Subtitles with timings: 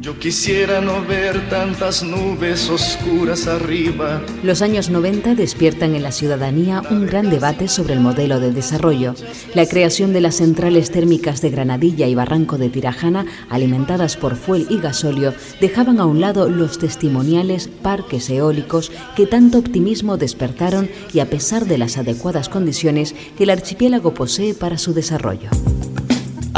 [0.00, 4.22] Yo quisiera no ver tantas nubes oscuras arriba.
[4.44, 9.16] Los años 90 despiertan en la ciudadanía un gran debate sobre el modelo de desarrollo.
[9.54, 14.68] La creación de las centrales térmicas de Granadilla y Barranco de Tirajana, alimentadas por fuel
[14.70, 21.18] y gasóleo, dejaban a un lado los testimoniales parques eólicos que tanto optimismo despertaron y
[21.18, 25.50] a pesar de las adecuadas condiciones que el archipiélago posee para su desarrollo.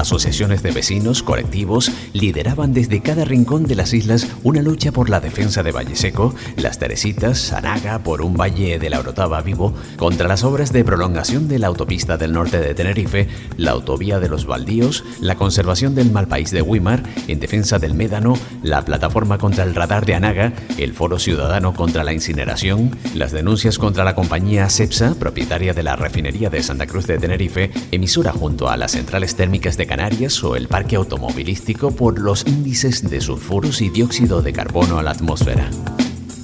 [0.00, 5.20] Asociaciones de vecinos, colectivos, lideraban desde cada rincón de las islas una lucha por la
[5.20, 10.26] defensa de Valle Seco, Las Teresitas, Sanaga, por un valle de la Orotava vivo, contra
[10.26, 13.28] las obras de prolongación de la autopista del norte de Tenerife,
[13.58, 17.92] la autovía de los Baldíos, la conservación del mal país de Wimar, en defensa del
[17.92, 23.32] Médano, la plataforma contra el radar de Anaga, el Foro Ciudadano contra la incineración, las
[23.32, 28.32] denuncias contra la compañía CEPSA, propietaria de la refinería de Santa Cruz de Tenerife, emisora
[28.32, 33.20] junto a las centrales térmicas de Canarias o el parque automovilístico por los índices de
[33.20, 35.68] sulfuros y dióxido de carbono a la atmósfera.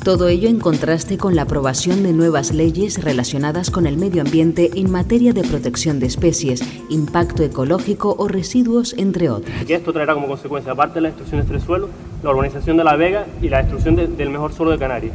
[0.02, 4.72] Todo ello en contraste con la aprobación de nuevas leyes relacionadas con el medio ambiente
[4.74, 9.54] en materia de protección de especies, impacto ecológico o residuos, entre otros.
[9.64, 11.88] Y esto traerá como consecuencia, aparte de la destrucción de este suelo,
[12.24, 15.14] la urbanización de la Vega y la destrucción del mejor suelo de Canarias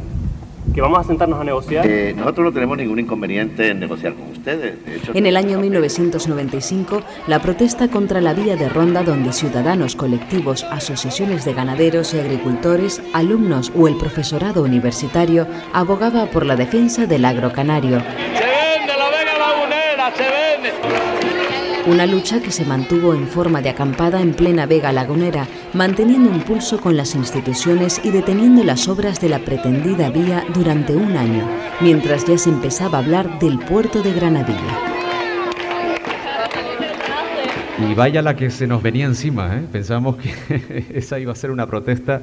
[0.74, 1.86] que vamos a sentarnos a negociar.
[1.86, 4.74] Eh, nosotros no tenemos ningún inconveniente en negociar con ustedes.
[5.12, 11.44] en el año 1995, la protesta contra la vía de ronda donde ciudadanos, colectivos, asociaciones
[11.44, 18.00] de ganaderos y agricultores, alumnos o el profesorado universitario abogaba por la defensa del agrocanario.
[18.00, 21.11] Se vende la Vega Lagunera, se vende.
[21.84, 26.42] Una lucha que se mantuvo en forma de acampada en plena Vega Lagunera, manteniendo un
[26.42, 31.44] pulso con las instituciones y deteniendo las obras de la pretendida vía durante un año,
[31.80, 34.78] mientras ya se empezaba a hablar del puerto de Granadilla.
[37.78, 39.66] Y vaya la que se nos venía encima, ¿eh?
[39.72, 42.22] pensábamos que esa iba a ser una protesta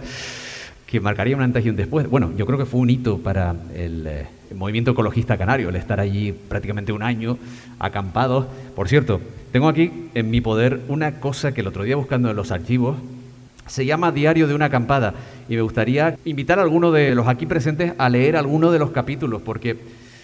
[0.88, 2.10] que marcaría un antes y un después.
[2.10, 6.00] Bueno, yo creo que fue un hito para el, eh, movimiento ecologista canario, el estar
[6.00, 7.38] allí prácticamente un año
[7.78, 8.48] acampados.
[8.76, 9.22] Por cierto,
[9.52, 12.98] tengo aquí en mi poder una cosa que el otro día buscando en los archivos
[13.66, 15.14] se llama Diario de una acampada
[15.48, 18.92] y me gustaría invitar a alguno de los aquí presentes a leer alguno de los
[18.92, 19.78] capítulos porque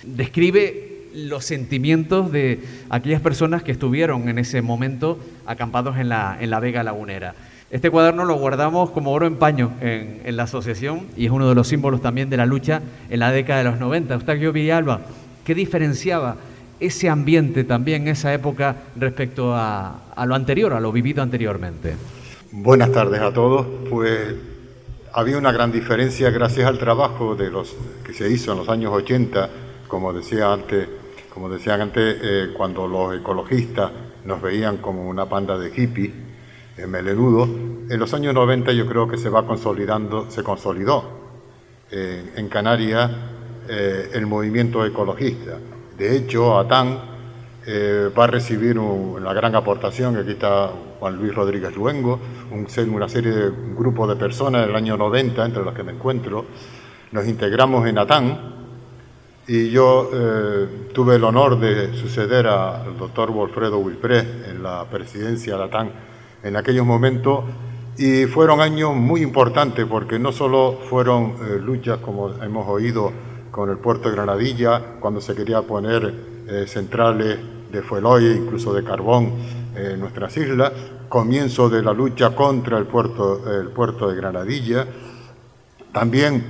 [0.03, 2.59] describe los sentimientos de
[2.89, 7.35] aquellas personas que estuvieron en ese momento acampados en la, en la Vega Lagunera.
[7.71, 11.49] Este cuaderno lo guardamos como oro en paño en, en, la asociación y es uno
[11.49, 14.13] de los símbolos también de la lucha en la década de los 90.
[14.13, 15.01] Eustaquio Villalba,
[15.45, 16.35] ¿qué diferenciaba
[16.79, 21.95] ese ambiente también esa época respecto a, lo anterior, a lo vivido anteriormente?
[22.51, 23.65] Buenas tardes a todos.
[23.89, 24.35] Pues
[25.13, 27.75] había una gran diferencia gracias al trabajo de los
[28.05, 29.49] que se hizo en los años 80,
[29.87, 30.87] como decía antes,
[31.33, 33.91] como decían antes, eh, cuando los ecologistas
[34.23, 36.11] nos veían como una panda de hippies
[36.77, 37.49] eh, melenudos.
[37.89, 41.03] En los años 90 yo creo que se va consolidando, se consolidó
[41.91, 43.11] eh, en Canarias
[43.67, 45.57] el movimiento ecologista
[45.97, 46.99] de hecho, ATAN
[47.65, 50.69] eh, va a recibir una gran aportación, aquí está
[50.99, 52.19] Juan Luis Rodríguez Luengo,
[52.51, 55.83] un, una serie de un grupo de personas en el año 90, entre los que
[55.83, 56.45] me encuentro,
[57.11, 58.55] nos integramos en ATAN
[59.47, 65.55] y yo eh, tuve el honor de suceder al doctor Wolfredo Wilpré en la presidencia
[65.55, 65.91] de ATAN
[66.43, 67.43] en aquellos momentos.
[67.97, 73.11] Y fueron años muy importantes porque no solo fueron eh, luchas como hemos oído
[73.55, 76.13] con el puerto de Granadilla, cuando se quería poner
[76.45, 77.39] eh, centrales
[77.71, 79.31] de fueloy, incluso de carbón
[79.73, 80.73] en nuestras islas,
[81.07, 84.85] comienzo de la lucha contra el puerto, el puerto de Granadilla,
[85.93, 86.43] también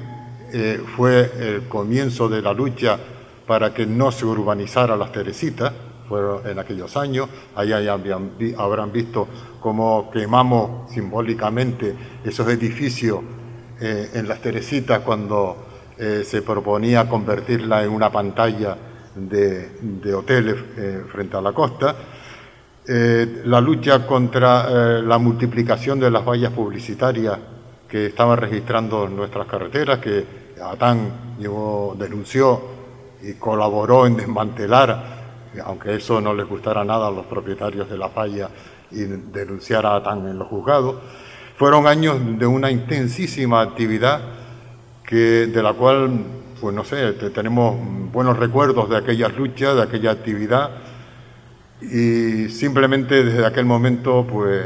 [0.51, 2.97] eh, fue el comienzo de la lucha
[3.45, 5.73] para que no se urbanizara las Teresitas,
[6.09, 9.27] fueron en aquellos años, ahí habrán visto
[9.59, 13.19] cómo quemamos simbólicamente esos edificios
[13.79, 15.64] eh, en las Teresitas cuando
[15.97, 18.75] eh, se proponía convertirla en una pantalla
[19.15, 21.95] de, hoteles eh, frente a la costa.
[22.85, 27.39] Eh, la lucha contra la multiplicación de las vallas publicitarias
[27.87, 30.25] que estaban registrando nuestras carreteras, que
[31.39, 32.61] llevó, denunció
[33.23, 35.15] y colaboró en desmantelar,
[35.63, 38.49] aunque eso no les gustara nada a los propietarios de la falla
[38.91, 40.97] y denunciar a ATAN en los juzgados.
[41.57, 44.34] Fueron años de una intensísima actividad
[45.07, 46.19] que, de la cual,
[46.59, 47.75] pues no sé, tenemos
[48.11, 50.71] buenos recuerdos de aquellas luchas, de aquella actividad,
[51.81, 54.63] y simplemente desde aquel momento, pues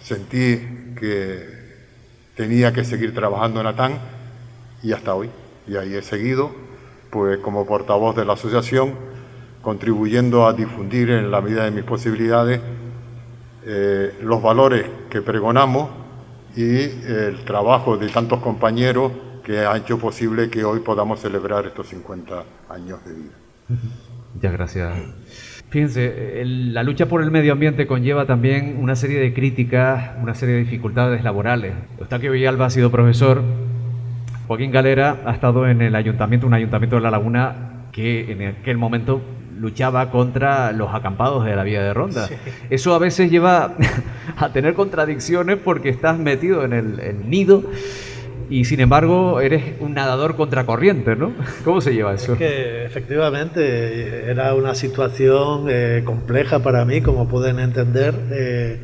[0.00, 1.46] sentí que
[2.36, 3.92] tenía que seguir trabajando en ATAN
[4.82, 5.30] y hasta hoy.
[5.66, 6.50] Y ahí he seguido,
[7.10, 8.94] pues como portavoz de la asociación,
[9.62, 12.60] contribuyendo a difundir en la medida de mis posibilidades
[13.64, 16.01] eh, los valores que pregonamos
[16.56, 19.12] y el trabajo de tantos compañeros
[19.44, 23.32] que ha hecho posible que hoy podamos celebrar estos 50 años de vida.
[24.34, 24.94] Muchas gracias.
[25.70, 30.56] Fíjense, la lucha por el medio ambiente conlleva también una serie de críticas, una serie
[30.56, 31.72] de dificultades laborales.
[31.98, 33.42] Eustaquio Villalba ha sido profesor,
[34.46, 38.76] Joaquín Galera ha estado en el ayuntamiento, un ayuntamiento de La Laguna que en aquel
[38.76, 39.22] momento
[39.62, 42.28] luchaba contra los acampados de la vía de ronda.
[42.68, 43.76] Eso a veces lleva
[44.36, 47.62] a tener contradicciones porque estás metido en el, nido
[48.50, 51.32] y sin embargo eres un nadador contracorriente, ¿no?
[51.64, 52.32] ¿Cómo se lleva eso?
[52.32, 58.14] Es que efectivamente era una situación eh, compleja para mí, como pueden entender.
[58.32, 58.80] Eh,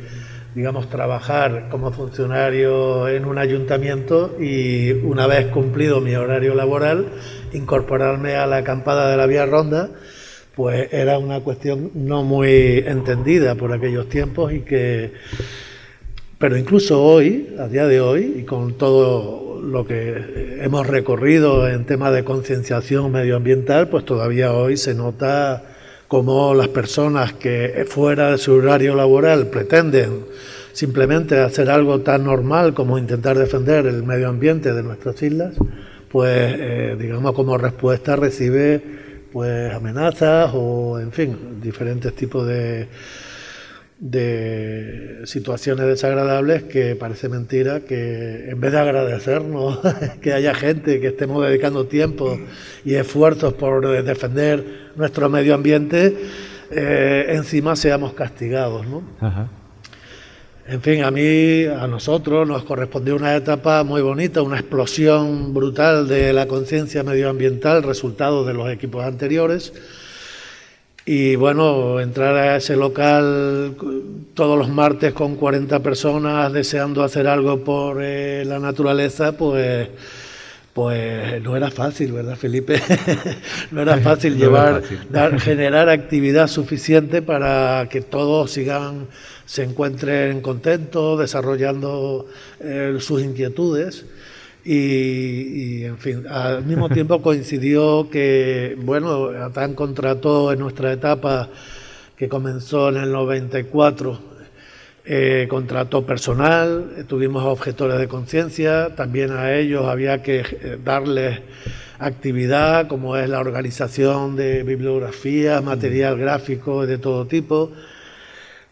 [0.55, 7.05] digamos, trabajar como funcionario en un ayuntamiento y una vez cumplido mi horario laboral,
[7.53, 9.91] incorporarme a la acampada de la Vía Ronda
[10.59, 15.13] pues era una cuestión no muy entendida por aquellos tiempos y que,
[16.37, 21.85] pero incluso hoy, a día de hoy, y con todo lo que hemos recorrido en
[21.85, 25.63] temas de concienciación medioambiental, pues todavía hoy se nota
[26.09, 30.25] cómo las personas que fuera de su horario laboral pretenden
[30.73, 35.53] simplemente hacer algo tan normal como intentar defender el medio ambiente de nuestras islas,
[36.11, 42.87] pues eh, digamos como respuesta recibe pues amenazas o, en fin, diferentes tipos de,
[43.99, 49.79] de situaciones desagradables que parece mentira que en vez de agradecernos
[50.21, 52.39] que haya gente que estemos dedicando tiempo
[52.85, 56.15] y esfuerzos por defender nuestro medio ambiente,
[56.71, 58.87] eh, encima seamos castigados.
[58.87, 59.03] ¿no?
[60.71, 66.07] En fin, a mí, a nosotros nos correspondió una etapa muy bonita, una explosión brutal
[66.07, 69.73] de la conciencia medioambiental, resultado de los equipos anteriores.
[71.05, 73.77] Y bueno, entrar a ese local
[74.35, 79.87] todos los martes con 40 personas deseando hacer algo por eh, la naturaleza, pues,
[80.71, 82.79] pues no era fácil, ¿verdad, Felipe?
[83.71, 84.83] no era fácil llevar,
[85.39, 89.07] generar actividad suficiente para que todos sigan
[89.49, 92.27] se encuentren contentos, desarrollando
[92.59, 94.05] eh, sus inquietudes.
[94.63, 101.49] Y, en fin, al mismo tiempo coincidió que, bueno, ATAN contrató en nuestra etapa,
[102.15, 104.19] que comenzó en el 94,
[105.05, 111.39] eh, contrató personal, tuvimos objetores de conciencia, también a ellos había que eh, darles
[111.97, 117.71] actividad, como es la organización de bibliografía, material gráfico de todo tipo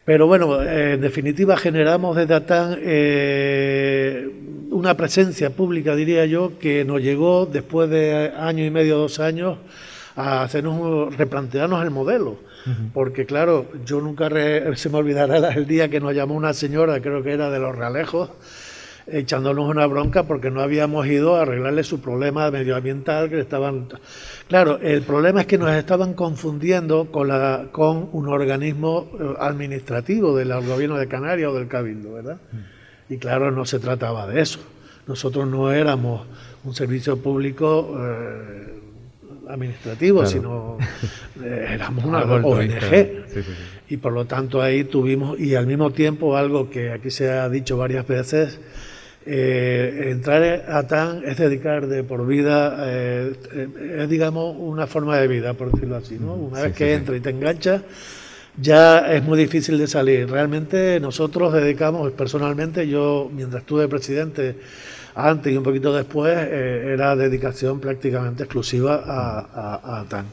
[0.07, 4.31] pero bueno, en definitiva generamos desde ATAN eh,
[4.71, 9.57] una presencia pública, diría yo, que nos llegó después de año y medio, dos años,
[10.15, 12.37] a hacernos replantearnos el modelo.
[12.93, 14.29] Porque claro, yo nunca
[14.75, 17.75] se me olvidará el día que nos llamó una señora, creo que era de los
[17.75, 18.29] Realejos,
[19.09, 23.87] echándonos una bronca porque no habíamos ido a arreglarle su problema medioambiental que estaban
[24.47, 30.35] claro el problema es que nos estaban confundiendo con la con un organismo eh, administrativo
[30.35, 33.13] del gobierno de Canarias o del cabildo verdad mm.
[33.13, 34.59] y claro no se trataba de eso.
[35.07, 36.27] Nosotros no éramos
[36.65, 38.73] un servicio público eh,
[39.47, 40.77] administrativo sino
[41.41, 43.23] eh, éramos una ONG
[43.89, 47.47] y por lo tanto ahí tuvimos y al mismo tiempo algo que aquí se ha
[47.47, 48.59] dicho varias veces
[49.29, 53.33] eh, entrar a TAN es dedicar de por vida, eh,
[53.99, 56.17] es digamos una forma de vida, por decirlo así.
[56.17, 56.33] ¿no?
[56.33, 57.83] Una vez que entra y te engancha,
[58.55, 60.29] ya es muy difícil de salir.
[60.29, 64.55] Realmente nosotros dedicamos, personalmente, yo mientras estuve presidente,
[65.13, 70.25] antes y un poquito después, eh, era dedicación prácticamente exclusiva a, a, TAN.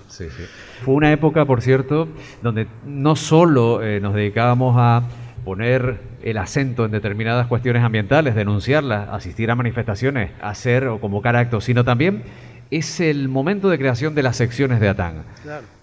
[0.84, 2.06] Fue una época, por cierto,
[2.42, 5.02] donde no solo nos dedicábamos a
[5.44, 11.64] poner el acento en determinadas cuestiones ambientales, denunciarlas, asistir a manifestaciones, hacer o convocar actos,
[11.64, 12.22] sino también
[12.70, 15.24] es el momento de creación de las secciones de ATAN.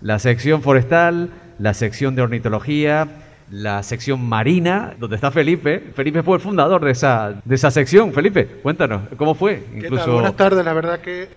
[0.02, 1.30] La sección forestal,
[1.60, 3.08] la sección de ornitología,
[3.52, 5.92] la sección marina, donde está Felipe.
[5.94, 8.12] Felipe fue el fundador de esa, de esa sección.
[8.12, 9.64] Felipe, cuéntanos, ¿cómo fue?
[9.76, 10.14] Incluso...
[10.14, 11.30] Buenas tardes, la verdad que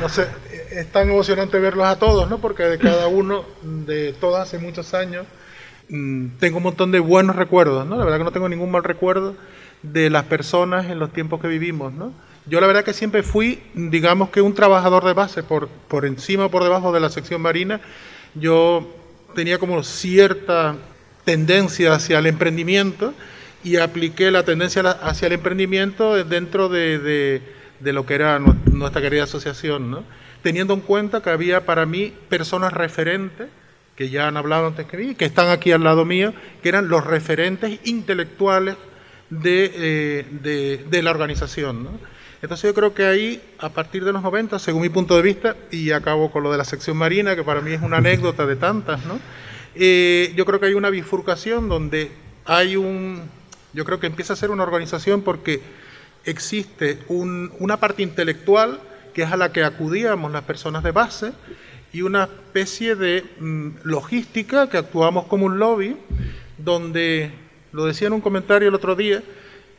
[0.00, 0.26] no sé,
[0.72, 2.38] es tan emocionante verlos a todos, ¿no?
[2.38, 5.26] Porque de cada uno, de todos hace muchos años,
[5.88, 7.96] Mm, tengo un montón de buenos recuerdos, ¿no?
[7.96, 9.34] La verdad que no tengo ningún mal recuerdo
[9.82, 12.12] de las personas en los tiempos que vivimos, ¿no?
[12.46, 16.46] Yo la verdad que siempre fui, digamos que un trabajador de base, por, por encima
[16.46, 17.80] o por debajo de la sección marina.
[18.34, 18.86] Yo
[19.34, 20.76] tenía como cierta
[21.24, 23.14] tendencia hacia el emprendimiento
[23.64, 27.42] y apliqué la tendencia hacia el emprendimiento dentro de, de,
[27.80, 30.04] de lo que era nuestra querida asociación, ¿no?
[30.42, 33.48] Teniendo en cuenta que había para mí personas referentes
[33.98, 36.88] que ya han hablado antes que mí, que están aquí al lado mío, que eran
[36.88, 38.76] los referentes intelectuales
[39.28, 40.24] de,
[40.88, 41.82] de, la organización.
[41.82, 41.90] ¿no?
[42.40, 45.56] Entonces yo creo que ahí, a partir de los 90, según mi punto de vista,
[45.72, 48.54] y acabo con lo de la sección marina, que para mí es una anécdota de
[48.54, 49.18] tantas, ¿no?
[49.74, 52.12] Eh, yo creo que hay una bifurcación donde
[52.44, 53.22] hay un,
[53.72, 55.60] yo creo que empieza a ser una organización porque
[56.24, 58.78] existe una parte intelectual
[59.12, 61.32] que es a la que acudíamos las personas de base
[61.92, 65.96] y una especie de mm, logística que actuamos como un lobby
[66.58, 67.30] donde,
[67.72, 69.22] lo decía en un comentario el otro día,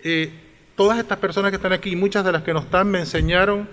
[0.04, 0.32] eh,
[0.76, 3.68] todas estas personas que están aquí, muchas de las que no están, me enseñaron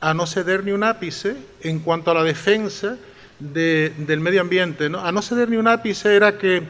[0.00, 2.96] a no ceder ni un ápice en cuanto a la defensa
[3.40, 4.88] del medio ambiente.
[4.88, 5.00] ¿no?
[5.00, 6.62] A no ceder ni un ápice era que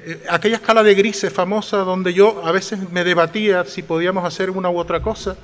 [0.00, 4.50] eh, aquella escala de grises famosa donde yo a veces me debatía si podíamos hacer
[4.50, 5.36] una u otra cosa,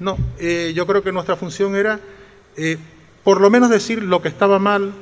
[0.00, 2.00] no, eh, yo creo que nuestra función era
[2.56, 2.76] eh,
[3.24, 4.92] por lo menos decir lo que estaba mal.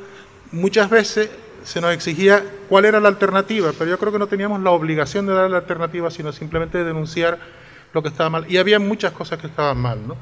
[0.53, 1.31] Muchas veces
[1.65, 5.27] se nos exigía cuál era la alternativa, pero yo creo que no teníamos la obligación
[5.27, 7.39] de dar la alternativa, sino simplemente de denunciar
[7.93, 8.47] lo que estaba mal.
[8.49, 10.07] Y había muchas cosas que estaban mal.
[10.07, 10.17] ¿no?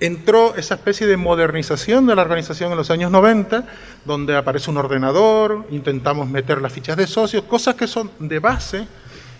[0.00, 3.64] Entró esa especie de modernización de la organización en los años 90,
[4.04, 8.86] donde aparece un ordenador, intentamos meter las fichas de socios, cosas que son de base,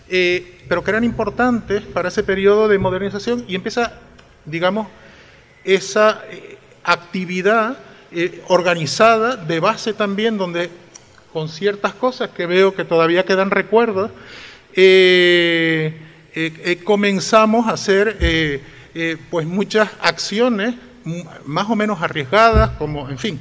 [0.09, 3.93] eh, pero que eran importantes para ese periodo de modernización y empieza,
[4.45, 4.87] digamos,
[5.63, 6.56] esa eh,
[6.87, 7.77] actividad
[8.11, 10.71] eh, organizada de base también, donde
[11.33, 14.09] con ciertas cosas que veo que todavía quedan recuerdos,
[14.73, 16.01] eh,
[16.33, 18.61] eh, comenzamos a hacer
[19.29, 20.73] pues muchas acciones
[21.45, 23.39] más o menos arriesgadas, como, en fin,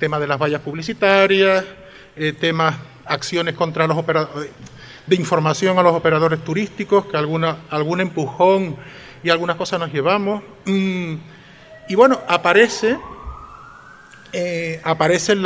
[0.00, 1.64] tema de las vallas publicitarias,
[2.40, 2.74] temas,
[3.04, 4.50] acciones contra los operadores,
[5.06, 8.76] de información a los operadores turísticos, que alguna, algún empujón
[9.22, 10.42] y algunas cosas nos llevamos.
[10.64, 11.14] Mm,
[11.88, 12.98] y bueno, aparece,
[14.84, 15.44] aparecen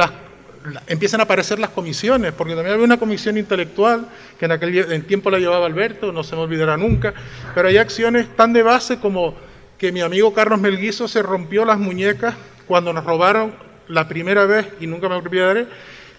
[0.86, 4.06] empiezan a aparecer las comisiones, porque también había una comisión intelectual
[4.38, 7.14] que en aquel tiempo la llevaba Alberto, no se me olvidará nunca,
[7.54, 9.34] pero hay acciones tan de base como
[9.78, 12.34] que mi amigo Carlos Melguizo se rompió las muñecas
[12.66, 13.54] cuando nos robaron
[13.88, 15.66] la primera vez, y nunca me olvidaré,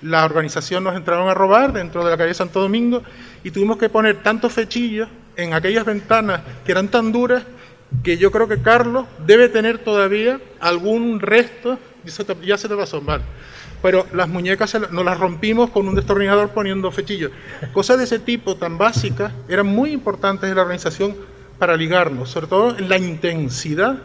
[0.01, 3.03] la organización nos entraron a robar dentro de la calle Santo Domingo
[3.43, 7.43] y tuvimos que poner tantos fechillos en aquellas ventanas que eran tan duras
[8.03, 11.77] que yo creo que Carlos debe tener todavía algún resto,
[12.43, 13.21] ya se te pasó mal,
[13.81, 17.31] pero las muñecas nos las rompimos con un destornillador poniendo fechillos.
[17.73, 21.15] Cosas de ese tipo tan básicas eran muy importantes en la organización
[21.59, 23.97] para ligarnos, sobre todo en la intensidad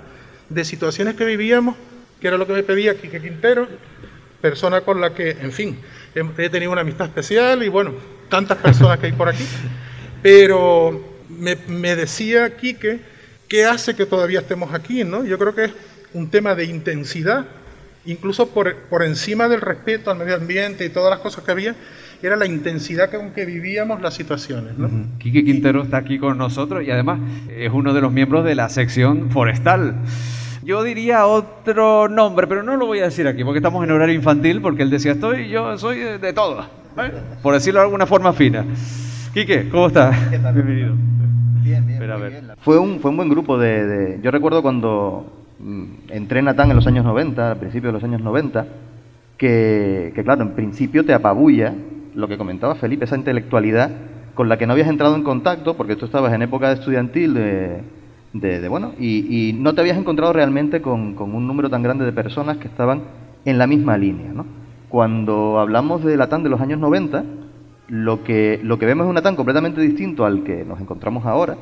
[0.49, 1.77] de situaciones que vivíamos,
[2.21, 3.67] que era lo que me pedía Quique Quintero,
[4.41, 5.79] persona con la que, en fin,
[6.15, 7.93] he tenido una amistad especial y bueno,
[8.29, 9.45] tantas personas que hay por aquí,
[10.23, 13.01] pero me, me decía Quique,
[13.49, 15.05] ¿qué hace que todavía estemos aquí?
[15.05, 15.25] ¿no?
[15.25, 15.73] Yo creo que es
[16.15, 17.47] un tema de intensidad
[18.07, 21.75] incluso por, por, encima del respeto al medio ambiente y todas las cosas que había,
[22.23, 24.79] era la intensidad con que vivíamos las situaciones.
[24.79, 24.89] ¿no?
[25.19, 28.69] Quique Quintero está aquí con nosotros y además es uno de los miembros de la
[28.69, 29.97] sección forestal.
[30.65, 34.15] Yo diría otro nombre, pero no lo voy a decir aquí porque estamos en horario
[34.15, 37.13] infantil, porque él decía, estoy, yo soy de, todo, ¿eh?
[37.43, 38.65] por decirlo de alguna forma fina.
[39.33, 40.31] Quique, ¿cómo estás?
[40.31, 40.95] Bienvenido.
[42.07, 42.49] Bien.
[42.59, 44.21] Fue, un, fue un buen grupo de, de...
[44.23, 45.27] Yo recuerdo cuando
[45.59, 48.67] Mm, entré en Natán en los años 90, al principio de los años 90,
[49.39, 51.75] que, claro, en principio te apabulla
[52.15, 53.91] lo que comentaba Felipe, esa intelectualidad
[54.35, 57.35] con la que no habías entrado en contacto, porque tú estabas en época de estudiantil
[57.35, 57.81] de,
[58.35, 62.13] de, bueno, y, no te habías encontrado realmente con, con, un número tan grande de
[62.13, 63.03] personas que estaban
[63.47, 64.33] en la misma línea.
[64.35, 64.45] ¿no?
[64.89, 67.25] Cuando hablamos de Latán de los años 90,
[67.89, 71.57] lo que, lo que vemos es un Latán completamente distinto al que nos encontramos ahora.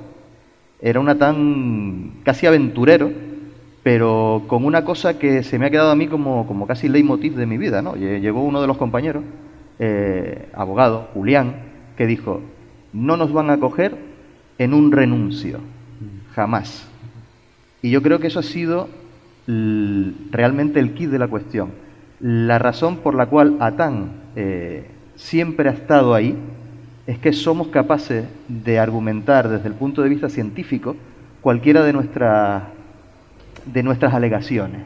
[0.85, 3.11] Era un Latán casi aventurero,
[3.83, 7.37] pero con una cosa que se me ha quedado a mí como, como casi leitmotiv
[7.37, 7.95] de mi vida, ¿no?
[7.97, 9.25] Llegó uno de los compañeros,
[9.79, 11.55] eh, abogado, Julián,
[11.97, 12.43] que dijo,
[12.93, 13.97] no nos van a coger
[14.59, 15.61] en un renuncio,
[16.35, 16.87] jamás.
[17.81, 18.91] Y yo creo que eso ha sido
[19.47, 21.71] realmente el kit de la cuestión.
[22.21, 24.87] La razón por la cual Atán eh,
[25.17, 26.37] siempre ha estado ahí
[27.06, 30.96] es que somos capaces de argumentar desde el punto de vista científico
[31.40, 32.62] cualquiera de nuestras
[33.66, 34.82] de nuestras alegaciones.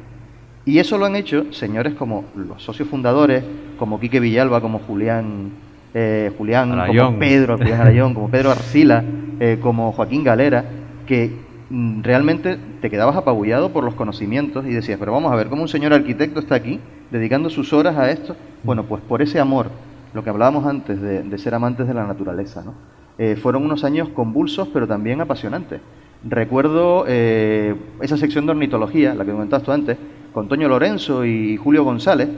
[0.64, 3.42] Y eso lo han hecho señores como los socios fundadores,
[3.78, 5.50] como Quique Villalba, como Julián,
[5.94, 9.02] eh, Julián como Pedro, Julián Arayón, como Pedro Arcila,
[9.40, 10.64] eh, como Joaquín Galera,
[11.06, 11.32] que
[11.70, 15.62] mm, realmente te quedabas apabullado por los conocimientos y decías, pero vamos a ver, ¿cómo
[15.62, 16.78] un señor arquitecto está aquí
[17.10, 18.36] dedicando sus horas a esto?
[18.62, 19.70] Bueno, pues por ese amor,
[20.14, 22.74] lo que hablábamos antes de, ser amantes de la naturaleza, ¿no?
[23.18, 25.80] Eh, fueron unos años convulsos, pero también apasionantes.
[26.24, 29.98] Recuerdo eh, esa sección de ornitología, la que comentaste antes,
[30.32, 32.28] con Toño Lorenzo y Julio González,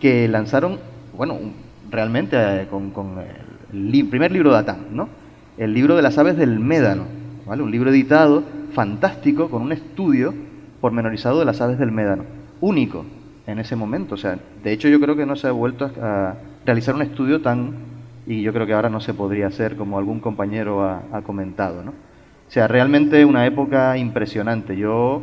[0.00, 0.78] que lanzaron,
[1.16, 1.38] bueno,
[1.90, 2.92] realmente eh, con,
[3.72, 5.08] el primer libro de Atán, ¿no?
[5.56, 7.04] El libro de las aves del Médano.
[7.46, 7.62] ¿vale?
[7.62, 8.42] Un libro editado,
[8.72, 10.34] fantástico, con un estudio
[10.80, 12.24] pormenorizado de las aves del médano.
[12.60, 13.04] Único
[13.46, 14.14] en ese momento.
[14.14, 16.34] O sea, de hecho yo creo que no se ha vuelto a,
[16.66, 17.96] realizar un estudio tan...
[18.26, 21.92] Y yo creo que ahora no se podría hacer como algún compañero ha, comentado, ¿no?
[21.92, 24.76] O sea, realmente una época impresionante.
[24.76, 25.22] Yo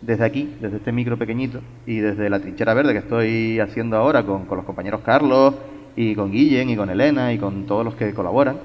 [0.00, 4.22] desde aquí, desde este micro pequeñito y desde la trinchera verde que estoy haciendo ahora
[4.22, 5.54] con, los compañeros Carlos
[5.96, 8.58] y con Guillén y con Elena y con todos los que colaboran,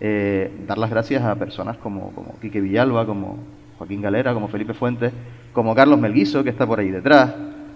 [0.00, 3.36] eh, dar las gracias a personas como, como Quique Villalba, como
[3.76, 5.12] Joaquín Galera, como Felipe Fuentes,
[5.52, 7.34] como Carlos Melguiso, que está por ahí detrás.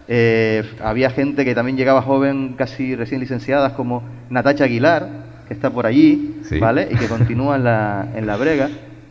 [0.09, 5.09] Eh, había gente que también llegaba joven, casi recién licenciadas, como Natacha Aguilar,
[5.47, 6.89] que está por allí, ¿vale?
[6.91, 8.69] Y que continúa en la, en la brega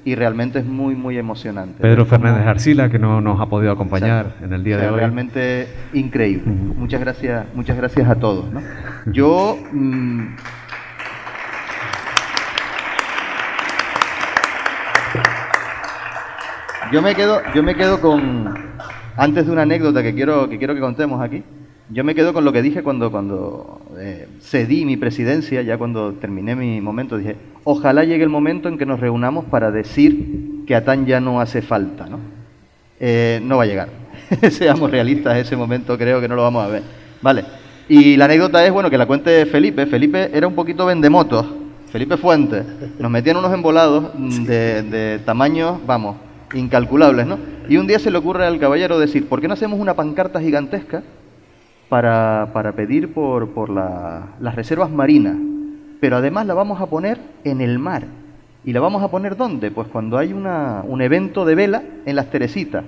[0.08, 1.82] y realmente es muy, muy emocionante.
[1.82, 4.96] Pedro Fernández Arcila, que no nos ha podido acompañar en el día de hoy.
[4.96, 6.46] Realmente increíble.
[6.46, 8.46] Muchas gracias, muchas gracias a todos.
[9.08, 9.60] Yo.
[9.74, 10.36] Mm,
[16.94, 18.77] yo me quedo, yo me quedo con
[19.18, 21.44] antes de una anécdota que quiero que quiero que contemos aquí.
[21.90, 26.14] Yo me quedo con lo que dije cuando, cuando eh, cedí mi presidencia, ya cuando
[26.14, 30.76] terminé mi momento, dije, ojalá llegue el momento en que nos reunamos para decir que
[30.76, 32.20] a TAN ya no hace falta, ¿no?
[33.00, 33.90] Eh, no va a llegar.
[34.52, 36.84] Seamos realistas, ese momento creo que no lo vamos a ver.
[37.22, 37.46] Vale.
[37.88, 39.86] Y la anécdota es, bueno, que la cuente Felipe.
[39.86, 41.46] Felipe era un poquito vendemotos.
[41.90, 42.66] Felipe Fuentes.
[43.00, 44.12] Nos metían unos embolados
[44.46, 46.18] de, de tamaños, vamos,
[46.54, 47.38] incalculables, ¿no?
[47.70, 50.40] Y un día se le ocurre al caballero decir, ¿por qué no hacemos una pancarta
[50.40, 51.04] gigantesca
[51.90, 55.38] para, para pedir por, por las reservas marinas,
[56.00, 58.04] pero además la vamos a poner en el mar.
[58.66, 59.72] ¿Y la vamos a poner dónde?
[59.72, 62.84] Pues cuando hay una, un evento de vela en las Teresitas.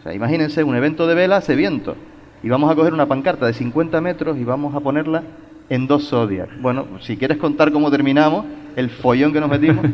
[0.00, 1.96] O sea, imagínense, un evento de vela hace viento.
[2.42, 5.22] Y vamos a coger una pancarta de 50 metros y vamos a ponerla
[5.68, 6.48] en dos Zodiac.
[6.62, 9.84] Bueno, si quieres contar cómo terminamos, el follón que nos metimos.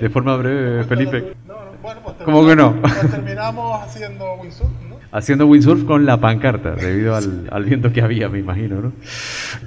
[0.00, 1.34] De forma breve, Felipe.
[1.82, 2.80] Bueno, pues ¿Cómo que no?
[2.80, 4.96] Pues terminamos haciendo windsurf, ¿no?
[5.10, 8.92] Haciendo windsurf con la pancarta, debido al, viento que había, me imagino, ¿no?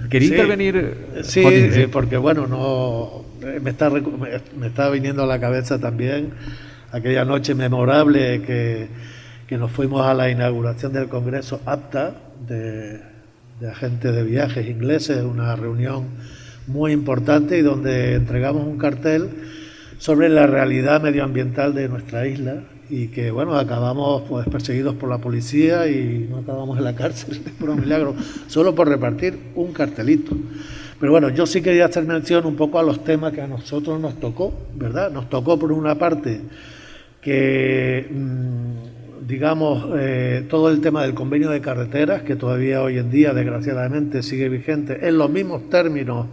[0.09, 0.97] Quería intervenir.
[1.23, 6.31] Sí, eh, porque bueno, no eh, me está, me está viniendo a la cabeza también
[6.91, 8.87] aquella noche memorable que,
[9.47, 12.15] que nos fuimos a la inauguración del Congreso APTA
[12.47, 13.01] de,
[13.59, 16.05] de agentes de viajes ingleses, una reunión
[16.67, 19.29] muy importante y donde entregamos un cartel
[19.97, 25.17] sobre la realidad medioambiental de nuestra isla y que bueno acabamos pues perseguidos por la
[25.17, 28.15] policía y no acabamos en la cárcel por un milagro
[28.47, 30.35] solo por repartir un cartelito.
[30.99, 33.99] Pero bueno yo sí quería hacer mención un poco a los temas que a nosotros
[33.99, 36.41] nos tocó verdad nos tocó por una parte
[37.21, 43.09] que mm, digamos eh, todo el tema del convenio de carreteras que todavía hoy en
[43.09, 46.27] día desgraciadamente sigue vigente en los mismos términos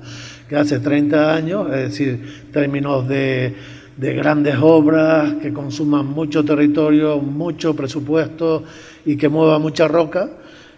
[0.52, 3.54] que hace 30 años, es decir, términos de,
[3.96, 8.62] de grandes obras que consuman mucho territorio, mucho presupuesto
[9.06, 10.28] y que muevan mucha roca,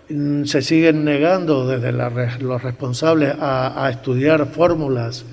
[0.08, 5.24] mm, se siguen negando desde los responsables a, estudiar fórmulas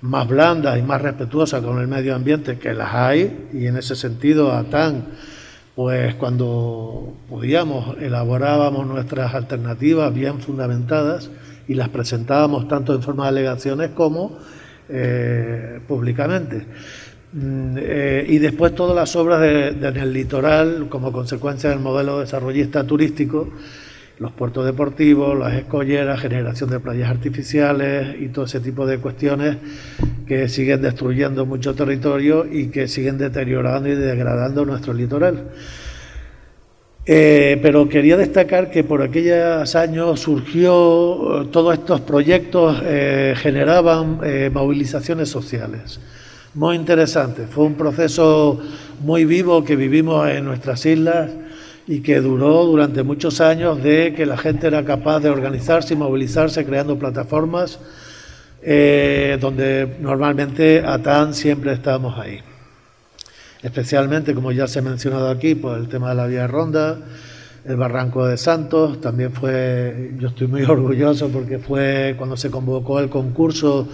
[0.00, 3.94] más blandas y más respetuosas con el medio ambiente, que las hay, y en ese
[3.94, 5.04] sentido ATAN,
[5.76, 11.30] pues cuando podíamos elaborábamos nuestras alternativas bien fundamentadas,
[11.68, 14.38] y las presentábamos tanto en forma de alegaciones como
[14.88, 16.64] eh, públicamente.
[17.32, 22.20] Mm, eh, y después todas las obras de, en el litoral, como consecuencia del modelo
[22.20, 23.50] desarrollista turístico,
[24.18, 29.58] los puertos deportivos, las escolleras, generación de playas artificiales y todo ese tipo de cuestiones
[30.26, 35.50] que siguen destruyendo mucho territorio y que siguen deteriorando y degradando nuestro litoral.
[37.08, 44.18] Eh, pero quería destacar que por aquellos años surgió, eh, todos estos proyectos eh, generaban
[44.52, 46.00] movilizaciones sociales.
[46.54, 48.60] Muy interesante, fue un proceso
[49.04, 51.30] muy vivo que vivimos en nuestras islas
[51.86, 55.96] y que duró durante muchos años de que la gente era capaz de organizarse y
[55.96, 57.78] movilizarse creando plataformas
[59.40, 62.40] donde normalmente ATAN siempre estábamos ahí
[63.66, 66.98] especialmente, como ya se ha mencionado aquí, por el tema de la vía ronda,
[67.64, 73.00] el Barranco de Santos, también fue, yo estoy muy orgulloso porque fue cuando se convocó
[73.00, 73.88] el concurso,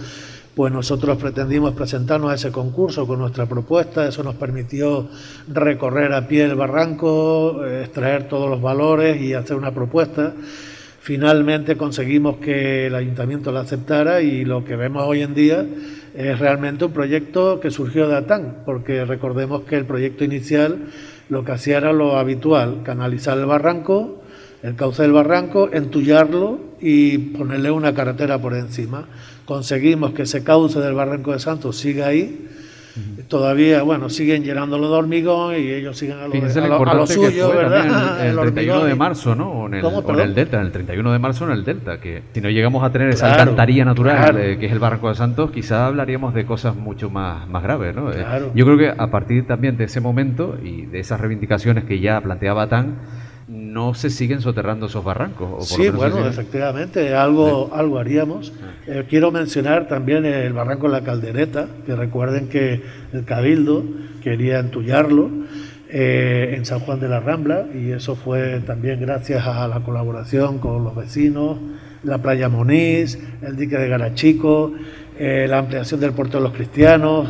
[0.55, 5.09] pues nosotros pretendimos presentarnos a ese concurso con nuestra propuesta, eso nos permitió
[5.47, 10.35] recorrer a pie el barranco, extraer todos los valores y hacer una propuesta.
[11.01, 15.65] Finalmente conseguimos que el ayuntamiento la aceptara y lo que vemos hoy en día
[16.13, 20.89] es realmente un proyecto que surgió de ATAN, porque recordemos que el proyecto inicial
[21.29, 24.21] lo que hacía era lo habitual, canalizar el barranco,
[24.61, 29.07] el cauce del barranco, entullarlo y ponerle una carretera por encima.
[29.45, 32.47] Conseguimos que ese cauce del barranco de Santos siga ahí
[33.27, 38.27] Todavía, bueno, siguen llenándolo de hormigón y ellos siguen a lo, suyo, ¿verdad?
[38.27, 39.49] El, 31 de marzo, ¿no?
[39.51, 42.49] O en, el, Delta, en el 31 de marzo en el Delta, que si no
[42.49, 46.33] llegamos a tener esa alcantarilla natural eh, que es el Barranco de Santos, quizá hablaríamos
[46.35, 48.11] de cosas mucho más, más graves, ¿no?
[48.11, 51.99] Eh, yo creo que a partir también de ese momento y de esas reivindicaciones que
[51.99, 52.95] ya planteaba Tan,
[53.73, 55.67] no se siguen soterrando esos barrancos.
[55.67, 58.53] sí, bueno, efectivamente, algo, algo haríamos.
[58.61, 58.71] Ah.
[58.85, 63.83] Eh, quiero mencionar también el barranco de la Caldereta, que recuerden que el Cabildo
[64.21, 65.29] quería entullarlo
[65.89, 70.59] eh, en San Juan de la Rambla, y eso fue también gracias a la colaboración
[70.59, 71.57] con los vecinos,
[72.03, 74.71] la playa Moniz, el dique de Garachico,
[75.17, 77.27] eh, la ampliación del puerto de los cristianos,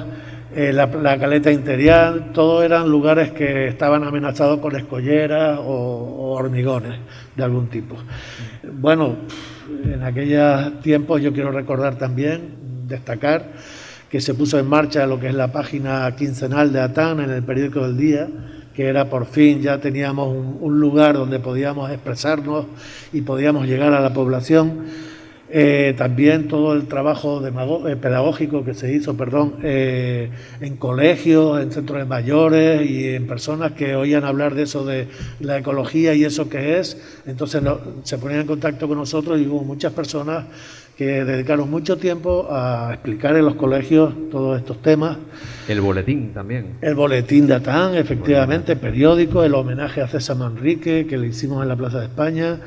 [0.56, 7.00] eh, la, caleta interior, todos eran lugares que estaban amenazados con escolleras o, hormigones
[7.36, 7.96] de algún tipo.
[8.64, 9.16] Bueno,
[9.86, 12.56] en aquellos tiempos yo quiero recordar también,
[12.88, 13.52] destacar,
[14.10, 17.44] que se puso en marcha lo que es la página quincenal de ATAN en el
[17.44, 18.28] periódico del día,
[18.74, 22.66] que era por fin ya teníamos un lugar donde podíamos expresarnos
[23.12, 24.86] y podíamos llegar a la población
[25.56, 31.72] eh, también todo el trabajo eh, pedagógico que se hizo, perdón, eh, en colegios, en
[31.72, 35.08] centros de mayores y en personas que oían hablar de eso de
[35.40, 36.98] la ecología y eso que es.
[37.28, 37.62] Entonces
[38.02, 40.46] se ponían en contacto con nosotros y hubo muchas personas
[40.98, 45.18] que dedicaron mucho tiempo a explicar en los colegios todos estos temas.
[45.68, 46.78] El boletín también.
[46.82, 51.70] El boletín de Atán, efectivamente, periódico, el homenaje a César Manrique que le hicimos en
[51.70, 52.60] la Plaza de España.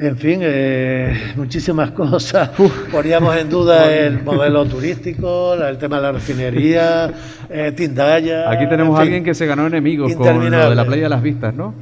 [0.00, 2.50] En fin, eh, muchísimas cosas.
[2.90, 7.12] Poníamos en duda el modelo turístico, el tema de la refinería,
[7.50, 8.50] eh, Tindaya.
[8.50, 11.22] Aquí tenemos a alguien que se ganó enemigos con lo de la playa de las
[11.22, 11.74] vistas, ¿no?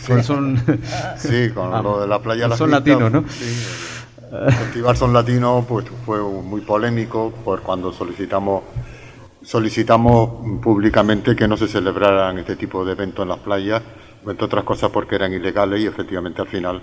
[0.00, 0.56] Sí, son,
[1.18, 2.86] sí con ah, lo de la playa de las son vistas.
[2.86, 4.46] Son latinos, ¿no?
[4.46, 8.62] El Festival Son Latino pues, fue muy polémico por cuando solicitamos
[9.42, 13.82] solicitamos públicamente que no se celebraran este tipo de eventos en las playas,
[14.26, 16.80] entre otras cosas porque eran ilegales y efectivamente al final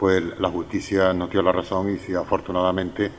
[0.00, 3.12] pues la justicia nos dio la razón y si afortunadamente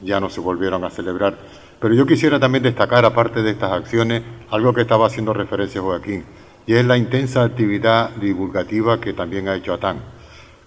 [0.00, 1.36] ya no se volvieron a celebrar.
[1.78, 6.24] Pero yo quisiera también destacar, aparte de estas acciones, algo que estaba haciendo referencia Joaquín,
[6.66, 9.98] y es la intensa actividad divulgativa que también ha hecho ATAN.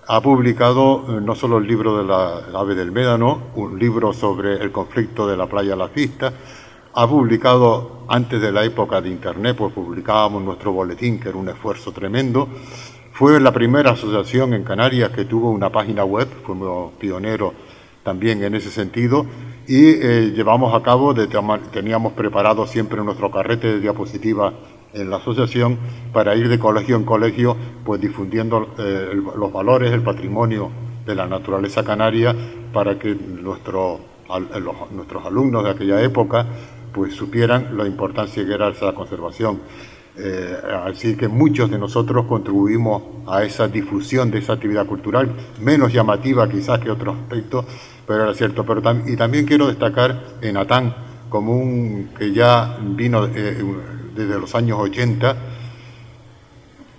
[0.07, 4.61] Ha publicado eh, no solo el libro de la ave del médano, un libro sobre
[4.61, 5.89] el conflicto de la playa La
[6.97, 11.49] ha publicado antes de la época de Internet, pues publicábamos nuestro boletín, que era un
[11.49, 12.47] esfuerzo tremendo,
[13.15, 17.53] fue la primera asociación en Canarias que tuvo una página web, fuimos pioneros
[18.03, 19.25] también en ese sentido,
[19.67, 21.15] y eh, llevamos a cabo,
[21.71, 24.53] teníamos preparado siempre nuestro carrete de diapositivas
[24.93, 25.77] en la asociación
[26.11, 30.69] para ir de colegio en colegio, pues difundiendo eh, los valores, el patrimonio
[31.05, 32.35] de la naturaleza canaria,
[32.73, 34.01] para que nuestros
[35.25, 36.45] alumnos de aquella época
[36.91, 39.61] pues supieran la importancia que era esa conservación.
[40.17, 45.91] Eh, así que muchos de nosotros contribuimos a esa difusión de esa actividad cultural, menos
[45.91, 47.65] llamativa quizás que otros aspectos,
[48.07, 48.65] pero era cierto.
[48.65, 50.95] Pero y también quiero destacar en Atán,
[51.29, 53.61] como un que ya vino eh,
[54.15, 55.35] desde los años 80,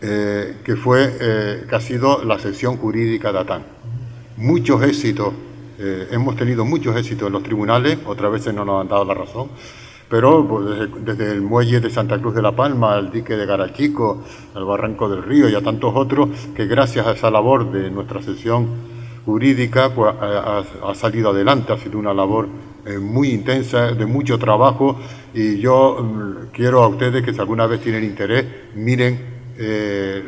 [0.02, 3.62] eh, que fue que ha sido la sección jurídica de Atán.
[4.36, 5.32] Muchos éxitos,
[5.78, 9.48] hemos tenido muchos éxitos en los tribunales, otras veces no nos han dado la razón
[10.08, 14.22] pero pues, desde, el muelle de Santa Cruz de la Palma, al dique de Garachico,
[14.54, 18.22] al Barranco del Río y a tantos otros, que gracias a esa labor de nuestra
[18.22, 18.68] sesión
[19.24, 22.48] jurídica pues, ha, salido adelante, ha sido una labor
[22.84, 24.96] eh, muy intensa, de mucho trabajo,
[25.34, 30.22] y yo mm, quiero a ustedes que si alguna vez tienen interés, miren eh,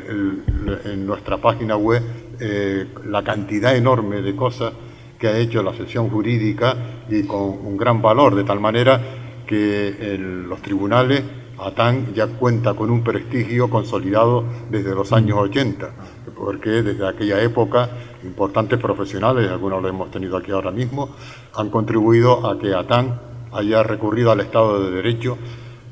[0.87, 2.03] en nuestra página web
[2.41, 4.73] eh, la cantidad enorme de cosas
[5.19, 6.77] que ha hecho la sesión jurídica
[7.11, 9.01] y con un gran valor, de tal manera
[9.49, 11.23] que los tribunales,
[11.59, 15.91] ATAN ya cuenta con un prestigio consolidado desde los años 80,
[16.37, 17.89] porque desde aquella época
[18.23, 21.17] importantes profesionales, algunos lo hemos tenido aquí ahora mismo,
[21.55, 23.21] han contribuido a que ATAN
[23.53, 25.37] haya recurrido al Estado de Derecho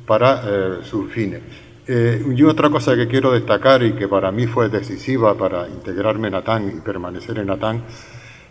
[0.07, 1.43] para eh, sus fines.
[1.89, 6.29] Eh, y otra cosa que quiero destacar y que para mí fue decisiva para integrarme
[6.29, 7.83] en ATAN y permanecer en ATAN,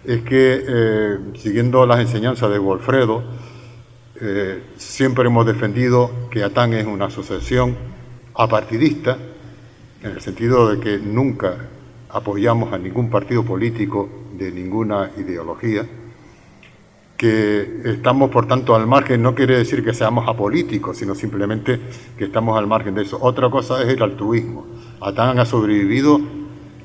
[0.03, 3.23] es que eh, siguiendo las enseñanzas de Wolfredo,
[4.21, 7.75] eh, siempre hemos defendido que ATAN es una asociación
[8.33, 9.17] apartidista,
[10.01, 11.57] en el sentido de que nunca
[12.09, 15.85] apoyamos a ningún partido político de ninguna ideología,
[17.17, 21.79] que estamos por tanto al margen, no quiere decir que seamos apolíticos, sino simplemente
[22.17, 23.17] que estamos al margen de eso.
[23.21, 24.65] Otra cosa es el altruismo.
[25.01, 26.19] ATAN ha sobrevivido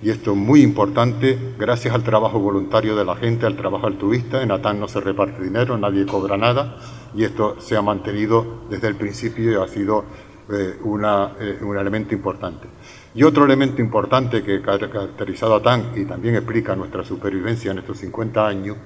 [0.02, 4.42] y esto es muy importante, gracias al trabajo voluntario de la gente, al trabajo altruista.
[4.42, 6.78] En Atán no se reparte dinero, nadie cobra nada
[7.14, 10.04] y esto se ha mantenido desde el principio y ha sido
[10.50, 12.66] eh, eh, un elemento importante.
[13.14, 17.98] Y otro elemento importante que ha caracterizado a y también explica nuestra supervivencia en estos
[17.98, 18.78] 50 años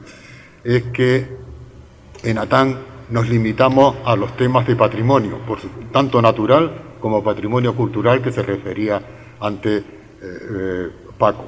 [0.64, 1.29] es que
[2.24, 2.77] en Atán
[3.11, 5.59] nos limitamos a los temas de patrimonio, por
[5.92, 9.00] tanto natural como patrimonio cultural que se refería
[9.38, 11.44] ante eh, Paco.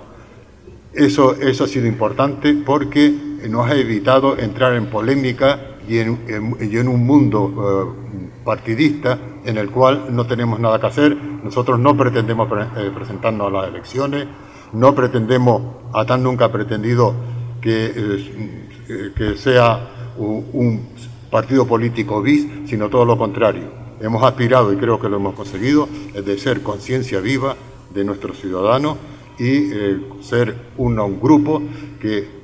[0.92, 3.14] Eso, eso ha sido importante porque
[3.48, 10.06] nos ha evitado entrar en polémica y en, un mundo eh, partidista en el cual
[10.10, 11.16] no tenemos nada que hacer.
[11.16, 14.26] Nosotros no pretendemos eh, presentarnos a las elecciones,
[14.72, 17.14] no pretendemos, ATAN nunca ha pretendido
[17.60, 20.88] que, eh, que sea un,
[21.30, 23.64] partido político bis, sino todo lo contrario.
[24.00, 27.56] Hemos aspirado, y creo que lo hemos conseguido, de ser conciencia viva
[27.92, 28.96] de nuestros ciudadanos
[29.38, 31.62] y ser un, un grupo
[32.00, 32.36] que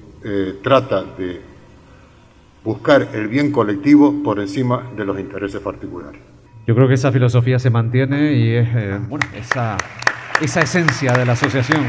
[0.62, 1.40] trata de
[2.64, 6.20] buscar el bien colectivo por encima de los intereses particulares.
[6.66, 9.76] Yo creo que esa filosofía se mantiene y es eh, bueno, esa,
[10.40, 11.82] esa esencia de la asociación.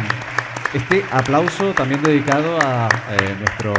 [0.74, 3.74] Este aplauso también dedicado a eh, nuestro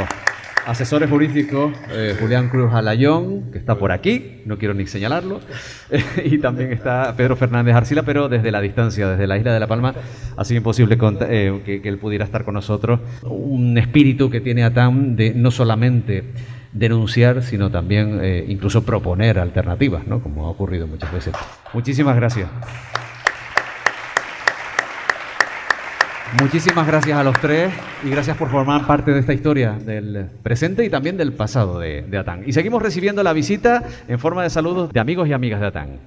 [0.66, 5.40] asesor jurídico eh, Julián Cruz Alayón, que está por aquí, no quiero ni señalarlo,
[6.24, 9.66] y también está Pedro Fernández Arcila, pero desde la distancia, desde la isla de La
[9.66, 9.94] Palma,
[10.36, 13.00] ha sido imposible que, que, él pudiera estar con nosotros.
[13.22, 16.24] Un espíritu que tiene Atam de no solamente
[16.72, 20.20] denunciar, sino también eh, incluso proponer alternativas, ¿no?
[20.20, 21.34] como ha ocurrido muchas veces.
[21.72, 22.48] Muchísimas gracias.
[26.40, 30.84] Muchísimas gracias a los tres y gracias por formar parte de esta historia del presente
[30.84, 32.42] y también del pasado de, de, Atán.
[32.44, 35.98] Y seguimos recibiendo la visita en forma de saludos de amigos y amigas de Atán.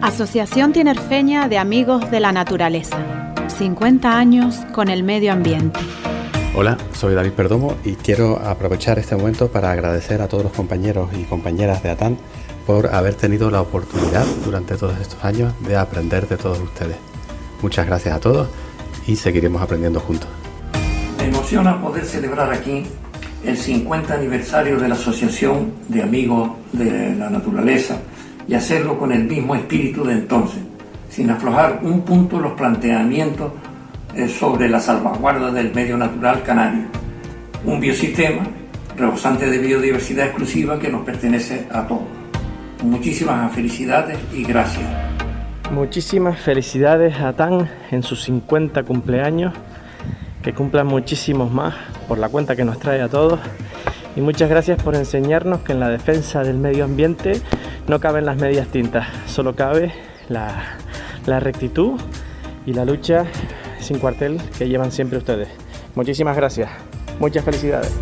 [0.00, 3.34] Asociación Tinerfeña de Amigos de la Naturaleza.
[3.48, 5.80] 50 años con el medio ambiente.
[6.54, 11.10] Hola, soy David Perdomo y quiero aprovechar este momento para agradecer a todos los compañeros
[11.12, 12.18] y compañeras de ATAN
[12.66, 16.96] por haber tenido la oportunidad durante todos estos años de aprender de todos ustedes.
[17.62, 18.48] Muchas gracias a todos
[19.06, 20.28] y seguiremos aprendiendo juntos.
[21.18, 22.84] Me emociona poder celebrar aquí
[23.44, 27.98] el 50 aniversario de la Asociación de Amigos de la Naturaleza
[28.46, 30.60] y hacerlo con el mismo espíritu de entonces,
[31.10, 33.52] sin aflojar un punto los planteamientos
[34.38, 36.84] sobre la salvaguarda del medio natural canario,
[37.64, 38.42] un biosistema
[38.96, 42.02] rebosante de biodiversidad exclusiva que nos pertenece a todos.
[42.82, 45.11] Muchísimas felicidades y gracias.
[45.72, 49.54] Muchísimas felicidades a TAN en sus 50 cumpleaños,
[50.42, 51.74] que cumplan muchísimos más
[52.08, 53.40] por la cuenta que nos trae a todos.
[54.14, 57.40] Y muchas gracias por enseñarnos que en la defensa del medio ambiente
[57.88, 59.92] no caben las medias tintas, solo cabe
[60.28, 60.76] la,
[61.40, 61.98] rectitud
[62.66, 63.24] y la lucha
[63.80, 65.48] sin cuartel que llevan siempre ustedes.
[65.94, 66.70] Muchísimas gracias.
[67.18, 67.98] Muchas felicidades.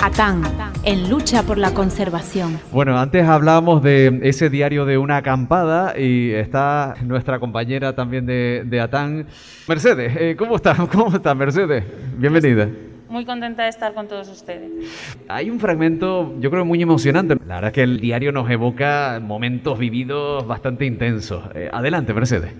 [0.00, 0.42] ATAN,
[0.84, 2.58] en lucha por la conservación.
[2.72, 8.64] Bueno, antes hablábamos de ese diario de una acampada y está nuestra compañera también de,
[8.66, 9.26] de ATAN,
[9.68, 10.16] Mercedes.
[10.18, 10.78] Eh, ¿Cómo estás?
[10.92, 11.84] ¿Cómo estás, Mercedes?
[12.16, 12.68] Bienvenida.
[13.08, 14.70] Muy contenta de estar con todos ustedes.
[15.28, 17.36] Hay un fragmento, yo creo, muy emocionante.
[17.46, 21.44] La verdad es que el diario nos evoca momentos vividos bastante intensos.
[21.54, 22.52] Eh, adelante, Mercedes.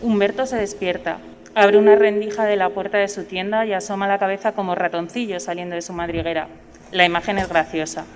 [0.00, 1.18] Humberto se despierta.
[1.58, 5.40] Abre una rendija de la puerta de su tienda y asoma la cabeza como ratoncillo
[5.40, 6.46] saliendo de su madriguera.
[6.92, 8.06] La imagen es graciosa.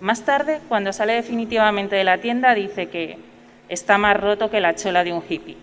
[0.00, 3.16] Más tarde, cuando sale definitivamente de la tienda, dice que
[3.68, 5.56] está más roto que la chola de un hippie.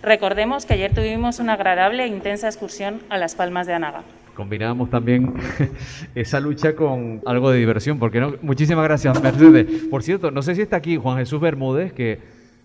[0.00, 4.02] Recordemos que ayer tuvimos una agradable e intensa excursión a las Palmas de Anaga.
[4.36, 5.34] Combinábamos también
[6.14, 8.34] esa lucha con algo de diversión, porque no.
[8.42, 9.66] Muchísimas gracias, Mercedes.
[9.90, 12.20] Por cierto, no sé si está aquí Juan Jesús Bermúdez, que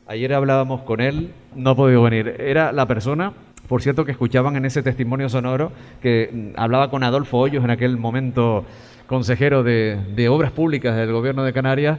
[0.05, 2.35] ayer hablábamos con él, no ha podido venir.
[2.39, 3.33] Era la persona
[3.73, 7.71] por cierto, que escuchaban en ese testimonio sonoro que mm, hablaba con Adolfo Hoyos en
[7.71, 8.65] aquel momento
[9.07, 11.97] consejero de, Obras Públicas del Gobierno de Canarias.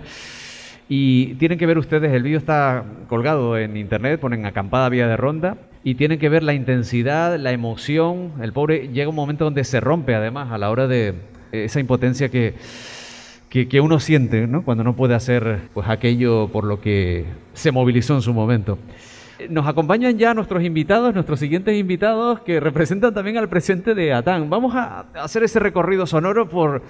[0.88, 5.16] Y tienen que ver ustedes, el vídeo está colgado en internet, ponen acampada vía de
[5.16, 8.34] ronda, y tienen que ver la intensidad, la emoción.
[8.40, 11.14] El pobre llega un momento donde se rompe además a la hora de
[11.50, 12.54] esa impotencia que,
[13.48, 14.62] que, que uno siente ¿no?
[14.62, 18.78] cuando no puede hacer pues, aquello por lo que se movilizó en su momento.
[19.48, 24.48] Nos acompañan ya nuestros invitados, nuestros siguientes invitados que representan también al presente de Atán.
[24.48, 26.82] Vamos a hacer ese recorrido sonoro por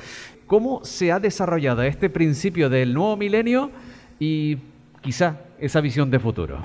[0.47, 3.71] cómo se ha desarrollado este principio del nuevo milenio
[4.19, 4.59] y
[5.01, 6.59] quizá esa visión de futuro.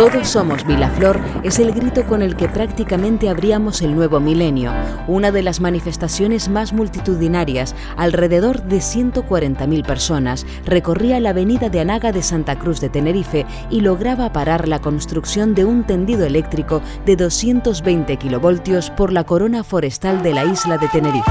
[0.00, 4.72] Todos somos Vilaflor es el grito con el que prácticamente abríamos el nuevo milenio,
[5.06, 12.12] una de las manifestaciones más multitudinarias, alrededor de 140.000 personas, recorría la avenida de Anaga
[12.12, 17.16] de Santa Cruz de Tenerife y lograba parar la construcción de un tendido eléctrico de
[17.16, 21.30] 220 kilovoltios por la corona forestal de la isla de Tenerife.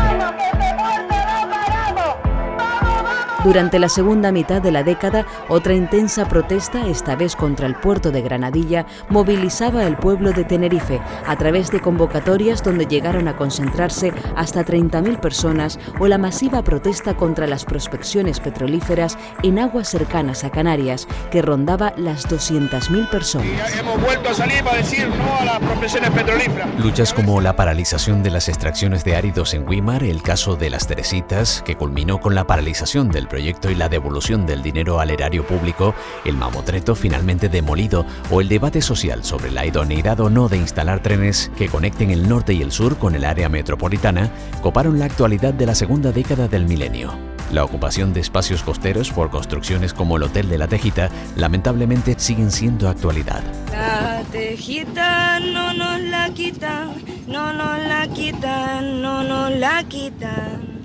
[3.44, 8.12] Durante la segunda mitad de la década, otra intensa protesta, esta vez contra el puerto
[8.12, 14.12] de Granadilla, movilizaba al pueblo de Tenerife a través de convocatorias donde llegaron a concentrarse
[14.36, 20.50] hasta 30.000 personas o la masiva protesta contra las prospecciones petrolíferas en aguas cercanas a
[20.50, 23.48] Canarias, que rondaba las 200.000 personas.
[23.80, 26.78] hemos vuelto a salir para decir no a las prospecciones petrolíferas.
[26.78, 30.88] Luchas como la paralización de las extracciones de áridos en Guimar, el caso de las
[30.88, 35.48] Teresitas, que culminó con la paralización del proyecto y la devolución del dinero al erario
[35.48, 40.58] público, el mamotreto finalmente demolido o el debate social sobre la idoneidad o no de
[40.58, 44.30] instalar trenes que conecten el norte y el sur con el área metropolitana,
[44.62, 47.14] coparon la actualidad de la segunda década del milenio.
[47.52, 52.52] La ocupación de espacios costeros por construcciones como el Hotel de la Tejita lamentablemente siguen
[52.52, 53.42] siendo actualidad.
[53.72, 56.94] La tejita no nos la quitan,
[57.28, 60.79] no nos la quitan, no nos la quitan.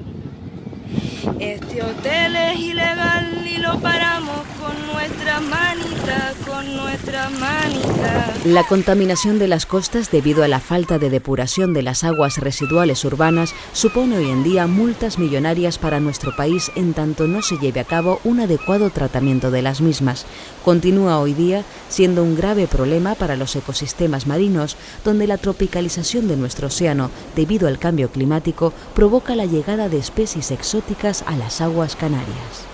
[1.40, 8.44] Este hotel es ilegal y lo paramos con nuestras manitas, con nuestras manitas.
[8.44, 13.06] La contaminación de las costas debido a la falta de depuración de las aguas residuales
[13.06, 17.80] urbanas supone hoy en día multas millonarias para nuestro país en tanto no se lleve
[17.80, 20.26] a cabo un adecuado tratamiento de las mismas.
[20.62, 26.36] Continúa hoy día siendo un grave problema para los ecosistemas marinos, donde la tropicalización de
[26.36, 31.96] nuestro océano debido al cambio climático provoca la llegada de especies exóticas a las aguas
[31.96, 32.66] canarias.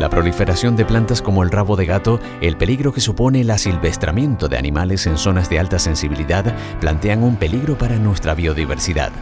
[0.00, 4.48] La proliferación de plantas como el rabo de gato, el peligro que supone el asilvestramiento
[4.48, 9.12] de animales en zonas de alta sensibilidad plantean un peligro para nuestra biodiversidad.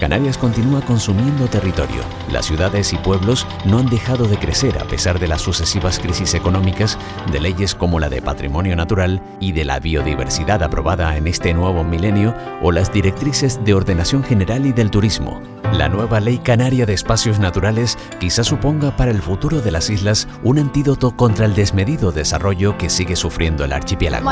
[0.00, 2.02] Canarias continúa consumiendo territorio.
[2.32, 6.32] Las ciudades y pueblos no han dejado de crecer a pesar de las sucesivas crisis
[6.32, 6.98] económicas,
[7.30, 11.84] de leyes como la de patrimonio natural y de la biodiversidad aprobada en este nuevo
[11.84, 15.42] milenio o las directrices de ordenación general y del turismo.
[15.74, 20.26] La nueva Ley Canaria de Espacios Naturales quizá suponga para el futuro de las islas
[20.42, 24.28] un antídoto contra el desmedido desarrollo que sigue sufriendo el archipiélago.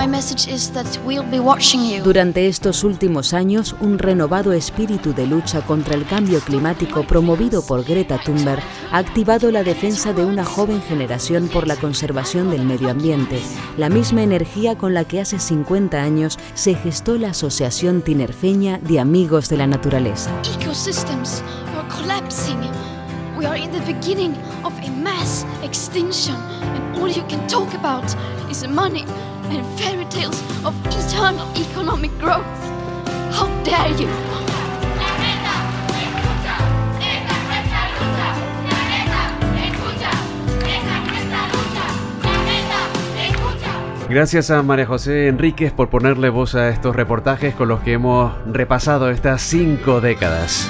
[2.02, 7.84] Durante estos últimos años, un renovado espíritu de lucha contra el cambio climático promovido por
[7.84, 12.90] Greta Thunberg ha activado la defensa de una joven generación por la conservación del medio
[12.90, 13.40] ambiente,
[13.76, 19.00] la misma energía con la que hace 50 años se gestó la Asociación Tinerfeña de
[19.00, 20.30] Amigos de la Naturaleza.
[23.38, 28.04] We are in the beginning of a mass extinction, and all you can talk about
[28.50, 29.04] is money
[29.44, 32.44] and fairy tales of eternal economic growth.
[33.30, 34.47] How dare you!
[44.08, 48.32] Gracias a María José Enríquez por ponerle voz a estos reportajes con los que hemos
[48.46, 50.66] repasado estas cinco décadas.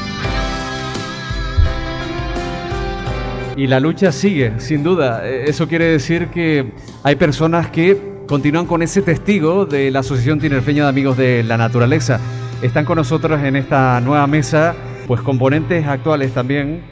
[3.56, 5.24] Y la lucha sigue, sin duda.
[5.24, 6.72] Eh, Eso quiere decir que
[7.04, 11.56] hay personas que continúan con ese testigo de la Asociación Tinerfeña de Amigos de la
[11.56, 12.18] Naturaleza.
[12.60, 14.74] Están con nosotros en esta nueva mesa,
[15.06, 16.82] pues componentes actuales también.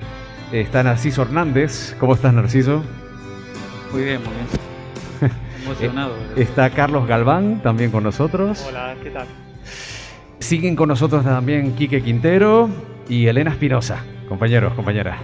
[0.52, 1.96] Está Narciso Hernández.
[1.98, 2.85] ¿Cómo estás, Narciso?
[3.92, 4.65] Muy bien, muy bien.
[5.66, 6.14] Emocionado.
[6.37, 8.64] Eh, Está Carlos Galván también con nosotros.
[8.68, 9.26] Hola, ¿qué tal?
[10.38, 12.70] Siguen con nosotros también Quique Quintero
[13.09, 15.18] y Elena Espinosa, compañeros, compañeras.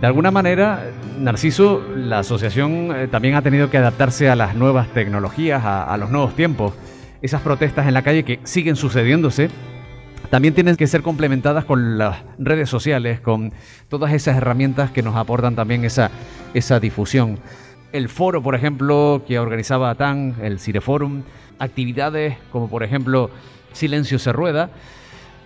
[0.00, 0.84] De alguna manera,
[1.18, 5.96] Narciso, la asociación eh, también ha tenido que adaptarse a las nuevas tecnologías, a, a
[5.96, 6.74] los nuevos tiempos.
[7.20, 9.50] Esas protestas en la calle que siguen sucediéndose,
[10.30, 13.52] también tienen que ser complementadas con las redes sociales, con
[13.88, 16.10] todas esas herramientas que nos aportan también esa,
[16.54, 17.38] esa difusión.
[17.92, 21.22] El foro, por ejemplo, que organizaba ATAN, el Cireforum,
[21.58, 23.30] actividades como por ejemplo
[23.72, 24.70] Silencio se rueda,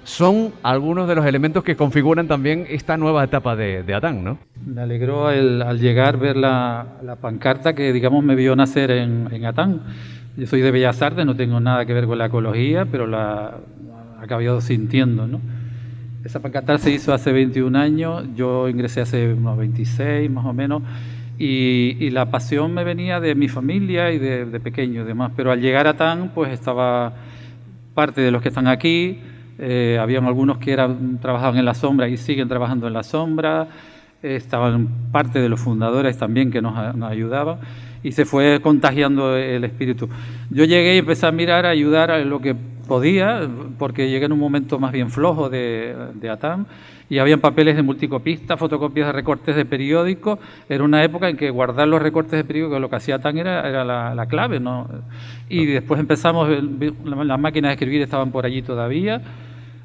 [0.04, 4.38] son algunos de los elementos que configuran también esta nueva etapa de, de ATAN, ¿no?
[4.64, 9.28] Me alegró el- al llegar ver la, la pancarta que, digamos, me vio nacer en,
[9.32, 9.80] en Atán.
[10.36, 13.56] Yo soy de Bellas Artes, no tengo nada que ver con la ecología, pero la
[14.20, 15.40] he acabado sintiendo, ¿no?
[16.24, 20.82] Esa pancarta se hizo hace 21 años, yo ingresé hace unos 26 más o menos,
[21.38, 25.52] y, la pasión me venía de mi familia y de, de pequeño y demás, pero
[25.52, 27.12] al llegar a TAN, pues estaba
[27.94, 29.20] parte de los que están aquí,
[29.58, 33.68] eh, habían algunos que eran, trabajaban en la sombra y siguen trabajando en la sombra,
[34.22, 37.58] estaban parte de los fundadores también que nos, nos ayudaban,
[38.02, 40.08] y se fue contagiando el espíritu.
[40.50, 42.54] Yo llegué y empecé a mirar, a ayudar a lo que
[42.86, 46.66] podía, porque llegué en un momento más bien flojo de, de ATAM
[47.08, 50.38] y habían papeles de multicopista, fotocopias de recortes de periódico.
[50.68, 53.68] Era una época en que guardar los recortes de periódico, lo que hacía TAN era,
[53.68, 54.88] era la, clave, ¿no?
[55.48, 59.20] Y después empezamos, las máquinas de escribir estaban por allí todavía.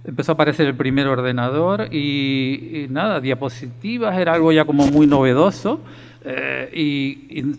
[0.03, 5.79] Empezó a aparecer el primer ordenador y, nada, diapositivas era algo ya como muy novedoso.
[6.23, 6.69] Eh,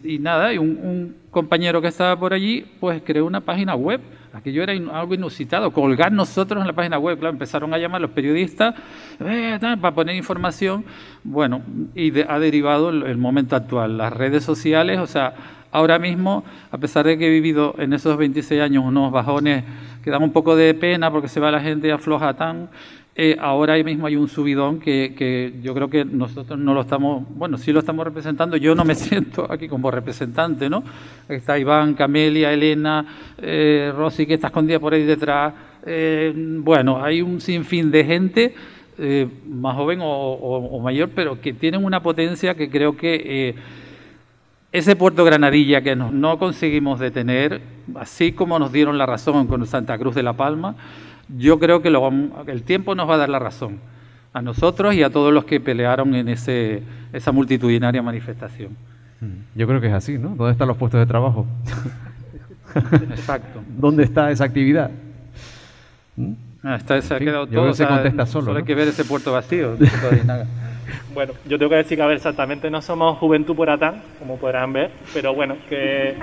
[0.03, 4.01] y, nada, y un, un compañero que estaba por allí, pues creó una página web
[4.33, 7.19] Aquello era algo inusitado, colgar nosotros en la página web.
[7.19, 8.75] Claro, empezaron a llamar los periodistas
[9.21, 10.85] eh, para poner información.
[11.23, 11.61] Bueno,
[11.95, 13.99] y ha derivado el, momento actual.
[13.99, 15.35] Las redes sociales, o sea,
[15.71, 19.65] ahora mismo, a pesar de que he vivido en esos 26 años unos bajones
[20.03, 22.71] que dan un poco de pena porque se va la gente y afloja tan,
[23.15, 27.59] eh, ahora mismo hay un subidón que, yo creo que nosotros no lo estamos, bueno,
[27.59, 30.83] sí lo estamos representando, yo no me siento aquí como representante, ¿no?
[31.29, 33.05] Está Iván, Camelia, Elena,
[33.37, 35.53] eh, Rosy que está escondida por ahí detrás,
[35.85, 38.55] eh, bueno, hay un sinfín de gente
[38.99, 43.55] eh, más joven o, mayor, pero que tienen una potencia que creo que
[44.71, 47.61] ese puerto Granadilla que no conseguimos detener,
[47.95, 50.77] así como nos dieron la razón con Santa Cruz de la Palma,
[51.37, 51.89] yo creo que
[52.47, 53.81] el tiempo nos va a dar la razón
[54.33, 58.77] a nosotros y a todos los que pelearon en ese, esa multitudinaria manifestación.
[59.21, 60.31] Mm, yo creo que es así, ¿no?
[60.31, 61.47] ¿Dónde están los puestos de trabajo?
[63.11, 63.63] Exacto.
[63.69, 64.91] ¿Dónde está esa actividad?
[66.17, 66.33] ¿Mm?
[66.63, 67.75] Ah, se ha quedado todo.
[67.75, 68.47] se contesta solo.
[68.47, 69.77] Solo hay que ver ese puerto vacío.
[71.15, 74.39] Bueno, yo tengo que decir que, a ver, exactamente no somos Juventud por Atán, como
[74.39, 76.15] podrán ver, pero bueno, que,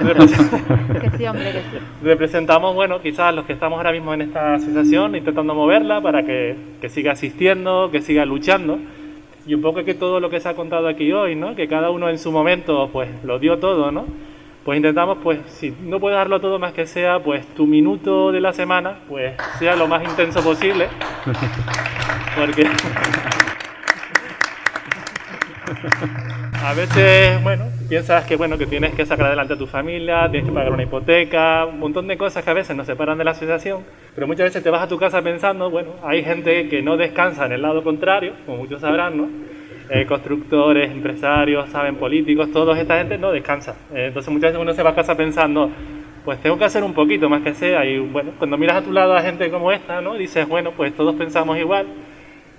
[2.02, 6.56] representamos, bueno, quizás los que estamos ahora mismo en esta asociación, intentando moverla para que,
[6.80, 8.78] que siga asistiendo, que siga luchando.
[9.46, 11.56] Y un poco que todo lo que se ha contado aquí hoy, ¿no?
[11.56, 14.04] Que cada uno en su momento, pues, lo dio todo, ¿no?
[14.64, 18.40] Pues intentamos, pues, si no puedes darlo todo más que sea, pues, tu minuto de
[18.40, 20.88] la semana, pues, sea lo más intenso posible.
[22.36, 22.66] Porque...
[26.64, 30.48] A veces, bueno, piensas que bueno que tienes que sacar adelante a tu familia, tienes
[30.48, 33.30] que pagar una hipoteca, un montón de cosas que a veces nos separan de la
[33.30, 33.82] asociación,
[34.14, 37.46] pero muchas veces te vas a tu casa pensando, bueno, hay gente que no descansa
[37.46, 39.28] en el lado contrario, como muchos sabrán, ¿no?
[39.90, 43.74] Eh, constructores, empresarios, saben, políticos, toda esta gente no descansa.
[43.92, 45.70] Eh, entonces muchas veces uno se va a casa pensando,
[46.24, 48.92] pues tengo que hacer un poquito más que sea, y bueno, cuando miras a tu
[48.92, 50.14] lado a gente como esta, ¿no?
[50.14, 51.86] Dices, bueno, pues todos pensamos igual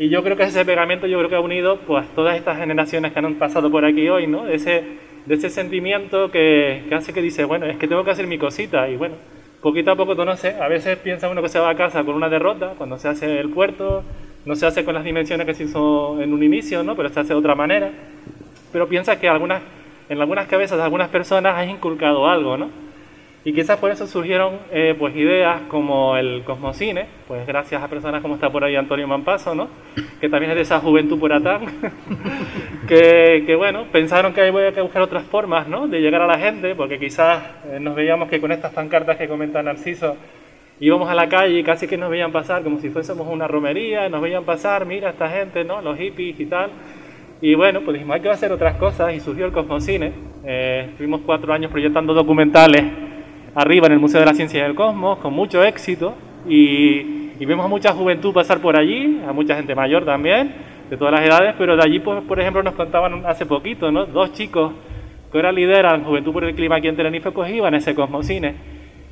[0.02, 3.14] y yo creo que ese pegamento yo creo que ha unido pues todas estas generaciones
[3.14, 4.46] que han pasado por aquí hoy, ¿no?
[4.46, 4.84] De ese,
[5.28, 8.40] de ese sentimiento que, que hace que dice, bueno, es que tengo que hacer mi
[8.40, 9.14] cosita y bueno,
[9.62, 12.30] poquito a poco sé, a veces piensa uno que se va a casa con una
[12.30, 14.04] derrota cuando se hace el puerto,
[14.44, 16.96] no se hace con las dimensiones que se hizo en un inicio, ¿no?
[16.96, 17.92] Pero se hace de otra manera.
[18.72, 19.62] Pero piensa que algunas,
[20.10, 22.72] en algunas cabezas de algunas personas has inculcado algo, ¿no?
[23.44, 28.22] Y quizás por eso surgieron eh, pues ideas como el Cosmocine, pues gracias a personas
[28.22, 29.68] como está por ahí Antonio Mampaso, ¿no?
[30.20, 31.66] que también es de esa juventud por atán,
[32.88, 35.88] que, que, bueno, pensaron que había que buscar otras formas ¿no?
[35.88, 39.28] de llegar a la gente, porque quizás eh, nos veíamos que con estas pancartas que
[39.28, 40.16] comenta Narciso,
[40.80, 44.08] íbamos a la calle y casi que nos veían pasar como si fuésemos una romería,
[44.08, 45.82] nos veían pasar, mira esta gente, ¿no?
[45.82, 46.70] los hippies y tal.
[47.42, 50.12] Y bueno, pues dijimos, hay que hacer otras cosas y surgió el Cosmocine.
[50.46, 53.11] Eh, estuvimos cuatro años proyectando documentales
[53.56, 56.14] arriba en el Museo de la Ciencia y del Cosmos, con mucho éxito,
[56.48, 60.54] y, vemos a mucha juventud pasar por allí, a mucha gente mayor también,
[60.90, 64.06] de todas las edades, pero de allí, pues, por ejemplo, nos contaban hace poquito, ¿no?
[64.06, 64.74] Dos chicos
[65.32, 68.56] que ahora lideran Juventud por el Clima aquí en Tenerife, pues iban a ese Cosmocine.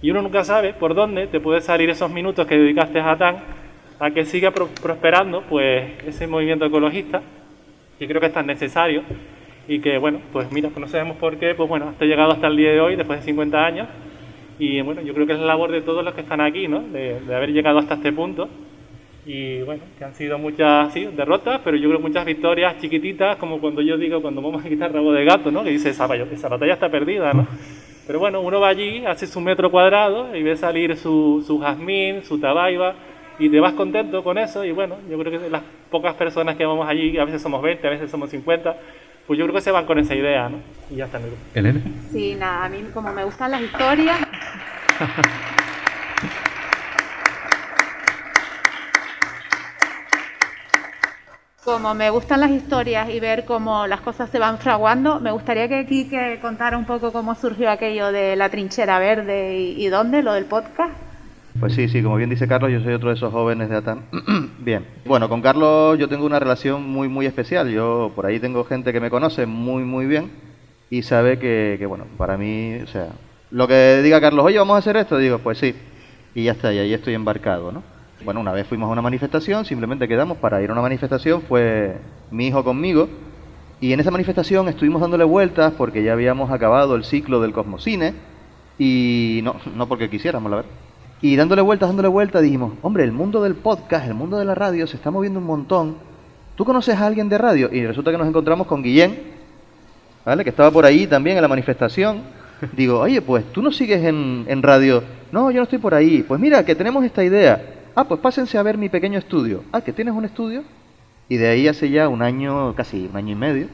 [0.02, 3.38] Y uno nunca sabe por dónde te puede salir esos minutos que dedicaste a TAN
[4.00, 7.22] a que siga prosperando pues ese movimiento ecologista,
[7.98, 9.04] que creo que es tan necesario
[9.68, 12.58] y que, bueno, pues mira, no sabemos por qué, pues bueno, hasta llegado hasta el
[12.58, 13.88] día de hoy, después de 50 años,
[14.60, 16.82] y bueno, yo creo que es la labor de todos los que están aquí, ¿no?
[16.82, 18.50] De, haber llegado hasta este punto.
[19.26, 23.60] Y bueno, que han sido muchas sí, derrotas, pero yo creo muchas victorias chiquititas, como
[23.60, 25.64] cuando yo digo, cuando vamos a quitar rabo de gato, ¿no?
[25.64, 27.48] Que dice, esa, esa batalla está perdida, ¿no?
[28.08, 32.24] Pero bueno, uno va allí, hace su metro cuadrado y ve salir su, su jazmín,
[32.24, 32.96] su tabaiba,
[33.38, 34.66] y te vas contento con eso.
[34.66, 37.86] Y bueno, yo creo que las pocas personas que vamos allí, a veces somos 20,
[37.86, 38.76] a veces somos 50,
[39.30, 40.58] pues yo creo que se van con esa idea, ¿no?
[40.90, 41.20] Y ya está.
[41.54, 41.80] ¿Elena?
[42.12, 44.18] Sí, nada, a mí como me gustan las historias...
[51.64, 55.70] como me gustan las historias y ver cómo las cosas se van fraguando, me gustaría
[55.70, 60.24] que Kike contara un poco cómo surgió aquello de la trinchera verde y, y dónde,
[60.24, 61.09] lo del podcast.
[61.60, 64.04] Pues sí, sí, como bien dice Carlos, yo soy otro de esos jóvenes de ATAN.
[64.60, 67.70] bien, bueno, con Carlos yo tengo una relación muy, muy especial.
[67.70, 70.32] Yo por ahí tengo gente que me conoce muy, muy bien
[70.90, 73.10] y sabe que, que, bueno, para mí, o sea,
[73.52, 75.76] lo que diga Carlos, oye, vamos a hacer esto, digo, pues sí,
[76.34, 77.84] y ya está, y ahí estoy embarcado, ¿no?
[78.24, 81.98] Bueno, una vez fuimos a una manifestación, simplemente quedamos para ir a una manifestación, fue
[82.32, 83.10] mi hijo conmigo,
[83.82, 88.14] y en esa manifestación estuvimos dándole vueltas porque ya habíamos acabado el ciclo del Cosmocine,
[88.78, 90.72] y no, no porque quisiéramos, la verdad.
[91.22, 94.56] Y dándole vueltas, dándole vueltas, dijimos, hombre, el mundo del podcast, el mundo de la
[94.56, 95.96] radio se está moviendo un montón.
[96.56, 97.70] ¿Tú conoces a alguien de radio?
[97.72, 99.20] Y resulta que nos encontramos con Guillén,
[100.26, 100.44] ¿vale?
[100.44, 102.22] Que estaba por ahí también en la manifestación.
[102.76, 105.04] Digo, oye, pues tú no sigues en, en radio.
[105.32, 106.24] No, yo no estoy por ahí.
[106.24, 107.76] Pues mira, que tenemos esta idea.
[107.96, 109.64] Ah, pues pásense a ver mi pequeño estudio.
[109.72, 110.64] Ah, que tienes un estudio.
[111.28, 113.68] Y de ahí hace ya un año, casi un año y medio,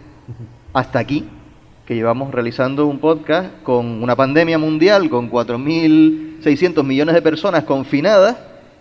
[0.74, 1.26] hasta aquí,
[1.86, 5.30] que llevamos realizando un podcast con una pandemia mundial, con
[6.42, 8.38] 4.600 millones de personas confinadas,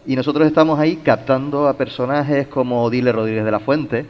[0.06, 4.04] y nosotros estamos ahí captando a personajes como Dile Rodríguez de la Fuente,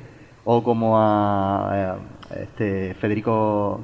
[0.45, 1.97] o como a, a
[2.43, 3.81] este Federico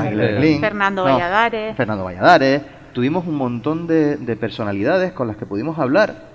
[0.00, 0.60] Aguilera Clean.
[0.60, 1.76] Fernando No, Valladares.
[1.76, 2.62] Fernando Valladares.
[2.92, 6.28] Tuvimos un montón de, de personalidades con las que pudimos hablar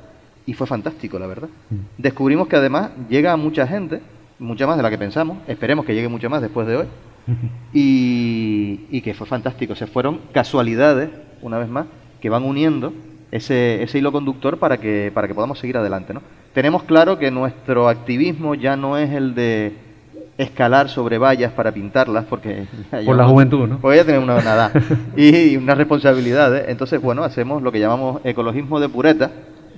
[0.45, 1.49] y fue fantástico, la verdad.
[1.97, 4.01] Descubrimos que además llega a mucha gente,
[4.39, 6.85] mucha más de la que pensamos, esperemos que llegue mucho más después de hoy,
[7.73, 9.75] y, y que fue fantástico.
[9.75, 11.09] Se fueron casualidades,
[11.41, 11.87] una vez más,
[12.25, 12.91] que van uniendo
[13.29, 16.11] ese, ese hilo conductor para que, para que podamos seguir adelante.
[16.11, 16.23] ¿no?
[16.55, 19.73] Tenemos claro que nuestro activismo ya no es el de
[20.39, 22.65] escalar sobre vallas para pintarlas, porque
[23.05, 23.77] Por la juventud, ¿no?
[23.77, 24.71] Porque ya tenemos una, una edad
[25.15, 26.67] y, y unas responsabilidades.
[26.67, 29.29] Entonces, bueno, hacemos lo que llamamos ecologismo de pureta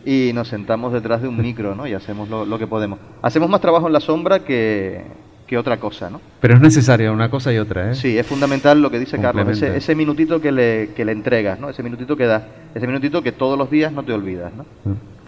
[0.05, 1.85] y nos sentamos detrás de un micro, ¿no?
[1.85, 2.97] Y hacemos lo, lo que podemos.
[3.21, 5.03] Hacemos más trabajo en la sombra que,
[5.47, 6.19] que otra cosa, ¿no?
[6.41, 7.95] Pero es necesaria una cosa y otra, ¿eh?
[7.95, 11.57] Sí, es fundamental lo que dice Carlos, ese, ese minutito que le, que le entregas,
[11.57, 11.69] ¿no?
[11.69, 12.43] Ese minutito que das,
[12.75, 14.65] ese minutito que todos los días no te olvidas, ¿no?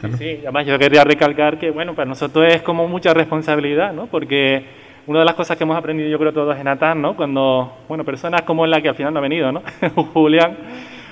[0.01, 4.07] Sí, sí, además yo quería recalcar que, bueno, para nosotros es como mucha responsabilidad, ¿no?
[4.07, 4.63] Porque
[5.07, 7.15] una de las cosas que hemos aprendido, yo creo, todos en Atán, ¿no?
[7.15, 9.63] Cuando, bueno, personas como la que al final no ha venido, ¿no?
[10.13, 10.57] Julián,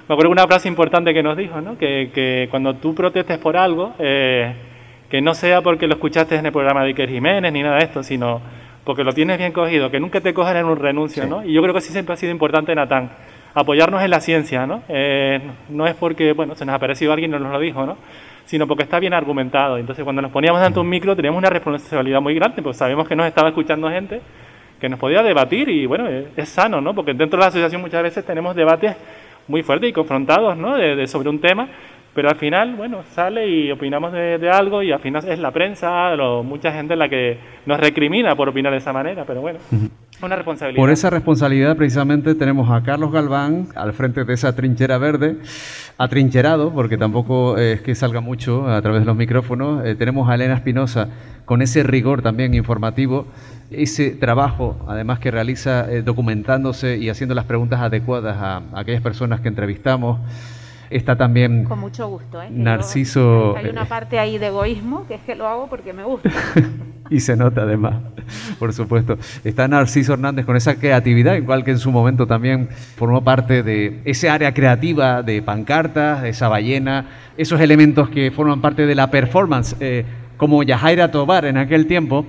[0.08, 1.78] me acuerdo una frase importante que nos dijo, ¿no?
[1.78, 4.54] Que, que cuando tú protestes por algo, eh,
[5.10, 7.86] que no sea porque lo escuchaste en el programa de Iker Jiménez ni nada de
[7.86, 8.42] esto, sino
[8.88, 11.30] porque lo tienes bien cogido, que nunca te cojan en un renuncio, Sí.
[11.30, 11.46] ¿no?
[11.46, 13.12] Y yo creo que sí siempre ha sido importante en Atán,
[13.54, 14.82] apoyarnos en la ciencia, ¿no?
[14.90, 17.98] Eh, no es porque, bueno, se nos ha parecido alguien y nos lo dijo, ¿no?
[18.46, 19.78] Sino porque está bien argumentado.
[19.78, 23.16] Entonces, cuando nos poníamos ante un micro, teníamos una responsabilidad muy grande, porque sabemos que
[23.16, 24.22] nos estaba escuchando gente
[24.80, 26.94] que nos podía debatir y, bueno, es, es sano, ¿no?
[26.96, 28.96] Porque dentro de la asociación muchas veces tenemos debates
[29.48, 30.76] muy fuertes y confrontados, ¿no?
[30.78, 31.68] De, de- sobre un tema,
[32.18, 35.52] pero al final, bueno, sale y opinamos de, de algo y al final es la
[35.52, 37.38] prensa, lo- mucha gente la que
[37.68, 39.60] nos recrimina por opinar de esa manera, pero bueno,
[40.24, 40.82] una responsabilidad.
[40.82, 45.36] Por esa responsabilidad precisamente tenemos a Carlos Galván al frente de esa trinchera verde,
[46.00, 49.86] atrincherado, porque tampoco es que salga mucho a través de los micrófonos.
[49.86, 51.10] Eh, tenemos a Elena Espinosa
[51.46, 53.28] con ese rigor también informativo,
[53.70, 59.02] ese trabajo además que realiza eh, documentándose y haciendo las preguntas adecuadas a, a aquellas
[59.04, 60.20] personas que entrevistamos.
[60.90, 62.48] Está también Con mucho gusto, ¿eh?
[62.50, 66.04] Yo- Narciso hay una parte ahí de egoísmo que es que lo hago porque me
[66.04, 66.30] gusta.
[67.10, 67.96] y se nota además,
[68.60, 69.18] por supuesto.
[69.44, 74.02] Está Narciso Hernández con esa creatividad, igual que en su momento también formó parte de
[74.06, 77.06] ese área creativa de pancartas, de esa ballena,
[77.38, 80.06] esos elementos que forman parte de la performance, eh,
[80.38, 82.26] como Yajaira Tobar en aquel tiempo.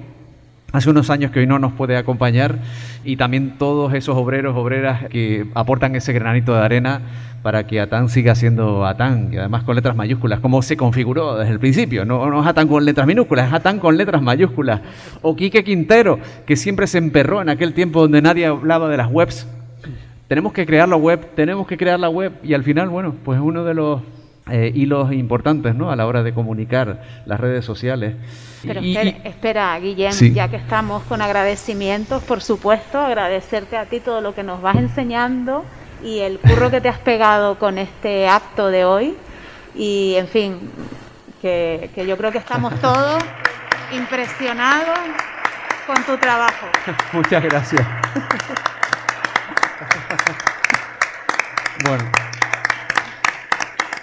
[0.71, 2.59] Hace unos años que hoy no nos puede acompañar
[3.03, 7.01] y también todos esos obreros, obreras que aportan ese granito de arena
[7.43, 11.53] para que Atán siga siendo Atán y además con letras mayúsculas, como se configuró desde
[11.53, 12.05] el principio.
[12.05, 14.83] No, no es Atán con letras minúsculas, es Atán con letras mayúsculas.
[15.23, 19.11] O Quique Quintero, que siempre se emperró en aquel tiempo donde nadie hablaba de las
[19.11, 19.49] webs.
[20.27, 23.41] Tenemos que crear la web, tenemos que crear la web y al final, bueno, pues
[23.41, 24.03] uno de los
[24.51, 25.91] eh, hilos importantes ¿no?
[25.91, 28.15] a la hora de comunicar las redes sociales.
[28.67, 30.33] Pero Y- espera, espera, Guillem, Sí.
[30.33, 34.77] ya que estamos con agradecimientos, por supuesto, agradecerte a ti todo lo que nos vas
[34.77, 35.65] enseñando
[36.03, 39.17] y el curro que te has pegado con este acto de hoy.
[39.75, 40.71] Y, en fin,
[41.41, 43.23] que, que yo creo que estamos todos
[43.93, 44.99] impresionados
[45.87, 46.67] con tu trabajo.
[47.13, 47.87] Muchas gracias.
[51.85, 52.05] Bueno,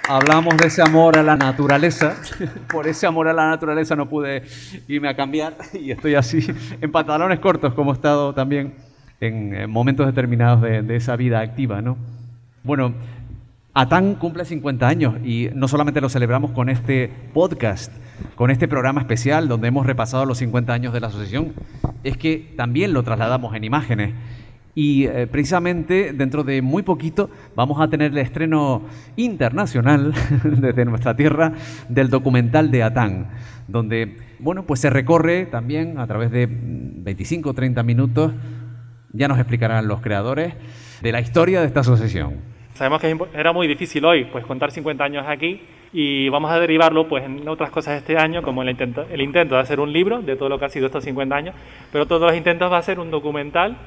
[0.08, 2.16] hablamos de ese amor a la naturaleza.
[2.72, 4.44] Por ese amor a la naturaleza no pude
[4.88, 6.46] irme a cambiar y estoy así
[6.82, 8.76] en pantalones cortos como he estado también
[9.20, 11.98] en, eh, momentos determinados de, de esa vida activa, ¿no?
[12.64, 12.94] Bueno,
[13.78, 17.92] Atán cumple 50 años y no solamente lo celebramos con este podcast,
[18.36, 21.54] con este programa especial donde hemos repasado los 50 años de la asociación,
[22.06, 24.14] es que también lo trasladamos en imágenes.
[24.78, 28.84] Y eh, precisamente dentro de muy poquito vamos a tener el estreno
[29.16, 30.14] internacional
[30.44, 31.54] desde nuestra tierra
[31.88, 33.30] del documental de Atán,
[33.70, 38.34] donde bueno, pues se recorre también a través de 25 o 30 minutos
[39.14, 40.54] Ya nos explicarán los creadores
[41.02, 42.42] de la historia de esta asociación.
[42.74, 45.62] Sabemos que era muy difícil hoy pues contar 50 años aquí
[45.94, 49.56] y vamos a derivarlo pues en otras cosas este año como el intento, el intento
[49.56, 51.56] de hacer un libro de todo lo que ha sido estos 50 años,
[51.94, 53.78] pero todos los intentos va a ser un documental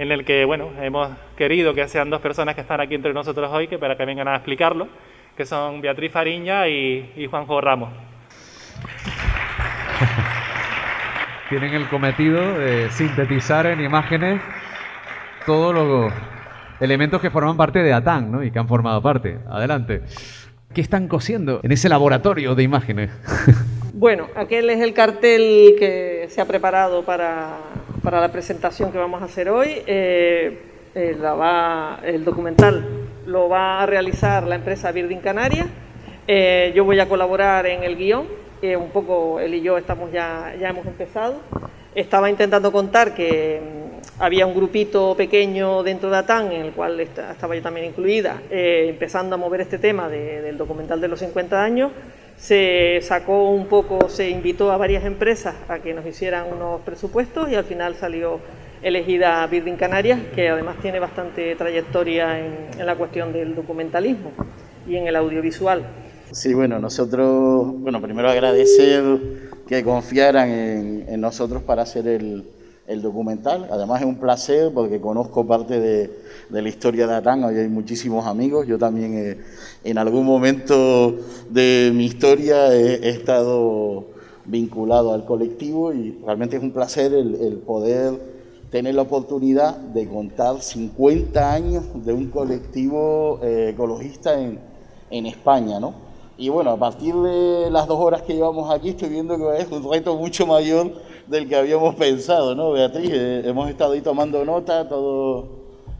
[0.00, 3.50] en el que bueno, hemos querido que sean dos personas que están aquí entre nosotros
[3.52, 4.88] hoy que para que vengan a explicarlo,
[5.36, 7.90] que son Beatriz Fariña y, Juanjo Ramos.
[11.50, 14.40] Tienen el cometido de sintetizar en imágenes
[15.44, 16.10] todos los
[16.80, 18.42] elementos que forman parte de ATAN ¿no?
[18.42, 19.38] y que han formado parte.
[19.50, 20.00] Adelante.
[20.72, 23.10] ¿Qué están cosiendo en ese laboratorio de imágenes?
[23.92, 27.58] Bueno, aquel es el cartel que se ha preparado para,
[28.04, 29.82] para la presentación que vamos a hacer hoy.
[29.84, 30.62] Eh,
[30.94, 31.16] eh,
[32.04, 32.86] el documental
[33.26, 35.66] lo va a realizar la empresa Birding Canarias.
[36.28, 38.26] Eh, yo voy a colaborar en el guion.
[38.62, 41.40] un poco él y yo estamos ya, ya hemos empezado.
[41.92, 47.00] Estaba intentando contar que mm, había un grupito pequeño dentro de ATAN, en el cual
[47.00, 51.90] estaba yo también incluida, empezando a mover este tema del documental de los 50 años.
[52.40, 57.50] Se sacó un poco, se invitó a varias empresas a que nos hicieran unos presupuestos
[57.50, 58.40] y al final salió
[58.82, 64.32] elegida Birding Canarias, que además tiene bastante trayectoria en, en la cuestión del documentalismo
[64.88, 65.84] y en el audiovisual.
[66.32, 69.02] Sí, bueno, nosotros, bueno, primero agradecer
[69.66, 72.44] que confiaran en, nosotros para hacer el,
[73.00, 73.68] documental.
[73.70, 76.10] Además es un placer porque conozco parte de,
[76.50, 78.66] la historia de Atán, hay muchísimos amigos.
[78.66, 79.38] Yo también eh,
[79.84, 81.14] en algún momento
[81.48, 84.06] de mi historia he, estado
[84.44, 90.60] vinculado al colectivo y realmente es un placer el, poder tener la oportunidad de contar
[90.60, 94.58] 50 años de un colectivo eh, ecologista en,
[95.10, 96.10] en España, ¿no?
[96.40, 99.70] Y bueno, a partir de las dos horas que llevamos aquí, estoy viendo que es
[99.70, 100.90] un reto mucho mayor
[101.30, 103.08] del que habíamos pensado, ¿no, Beatriz?
[103.12, 105.46] Eh, hemos estado ahí tomando nota todo,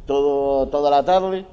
[0.04, 1.46] todo, toda la tarde.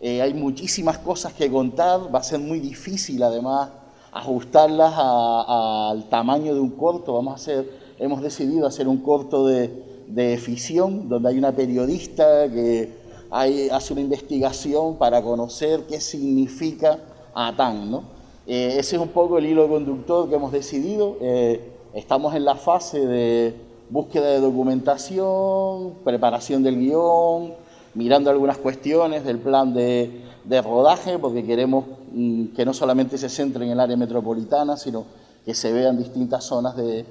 [0.00, 3.70] Eh, hay muchísimas cosas que contar, va a ser muy difícil además
[4.12, 7.14] ajustarlas al tamaño de un corto.
[7.14, 7.68] Vamos a hacer,
[7.98, 12.94] hemos decidido hacer un corto de, de ficción, donde hay una periodista que
[13.32, 17.00] hay, hace una investigación para conocer qué significa
[17.34, 18.04] ATAN, ¿no?
[18.46, 21.16] Eh, ese es un poco el hilo conductor que hemos decidido.
[21.20, 23.54] Eh, estamos en la fase de
[23.88, 27.54] búsqueda de documentación, preparación del guion,
[27.94, 30.20] mirando algunas cuestiones del plan de,
[30.62, 35.04] rodaje, porque queremos mm, que no solamente se centre en el área metropolitana, sino
[35.44, 37.06] que se vean distintas zonas de,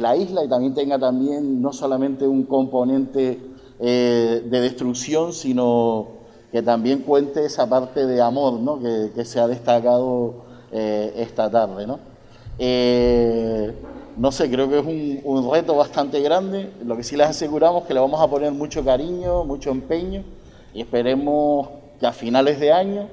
[0.00, 3.40] la isla y también tenga también no solamente un componente
[3.80, 6.08] eh, de destrucción, sino
[6.52, 8.78] que también cuente esa parte de amor ¿no?
[8.80, 10.34] que, se ha destacado
[10.72, 11.86] eh, esta tarde.
[11.86, 12.13] ¿no?
[12.58, 13.74] Eh,
[14.16, 16.72] no sé, creo que es un, reto bastante grande.
[16.84, 20.22] Lo que sí les aseguramos que le vamos a poner mucho cariño, mucho empeño
[20.72, 21.68] y esperemos
[22.00, 23.08] que a finales de año,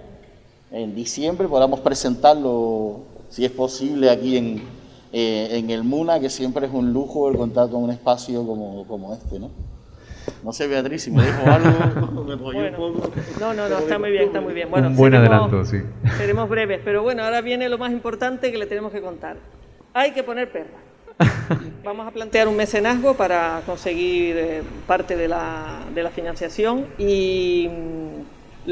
[0.72, 4.64] en diciembre, podamos presentarlo, si es posible, aquí en,
[5.12, 8.86] eh, en el MUNA, que siempre es un lujo el contar con un espacio como,
[8.88, 9.40] como este.
[9.40, 9.50] ¿no?
[10.44, 12.40] No sé, Beatriz, si me dijo algo, me un
[12.76, 13.12] poco.
[13.40, 14.70] No, no, no, está muy bien, está muy bien.
[14.70, 15.82] Bueno, un buen adelanto, sí.
[16.18, 19.38] Seremos breves, pero bueno, ahora viene lo más importante que le tenemos que contar.
[19.94, 20.80] Hay que poner perra.
[21.84, 27.70] Vamos a plantear un mecenazgo para conseguir eh, parte de la, de la, financiación y
[27.70, 28.70] mm,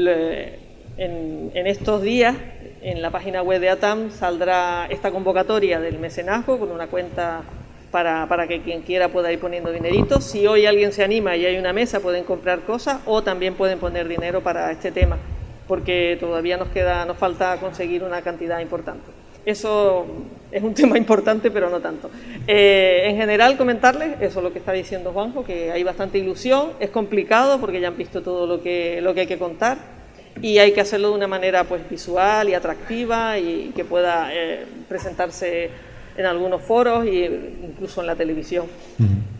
[0.96, 2.34] en, en estos días
[2.82, 7.42] en la página web de ATAM saldrá esta convocatoria del mecenazgo con una cuenta
[7.90, 10.20] para, para, que quien quiera pueda ir poniendo dinerito.
[10.20, 13.78] Si hoy alguien se anima y hay una mesa, pueden comprar cosas o también pueden
[13.78, 15.18] poner dinero para este tema,
[15.66, 19.10] porque todavía nos queda, nos falta conseguir una cantidad importante.
[19.44, 20.06] Eso
[20.52, 22.10] es un tema importante, pero no tanto.
[22.46, 26.72] Eh, en general, comentarles, eso es lo que está diciendo Juanjo, que hay bastante ilusión,
[26.80, 29.78] es complicado porque ya han visto todo lo que, lo que hay que contar
[30.42, 34.64] y hay que hacerlo de una manera pues visual y atractiva y que pueda eh,
[34.88, 35.70] presentarse
[36.16, 38.66] en algunos foros e incluso en la televisión.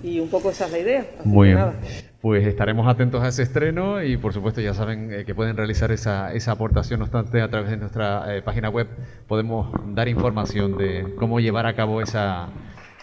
[0.03, 1.07] Y un poco esa es la idea.
[1.25, 1.73] Muy bien.
[2.21, 5.91] Pues estaremos atentos a ese estreno y por supuesto ya saben eh, que pueden realizar
[5.91, 8.89] esa, esa, aportación, no obstante a través de nuestra eh, página web
[9.27, 12.49] podemos dar información de cómo llevar a cabo esa,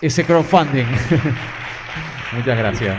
[0.01, 0.85] ese crowdfunding.
[2.33, 2.95] Muchas gracias.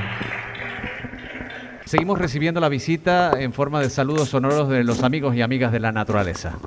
[1.85, 5.81] Seguimos recibiendo la visita en forma de saludos sonoros de los amigos y amigas de
[5.81, 6.59] la naturaleza.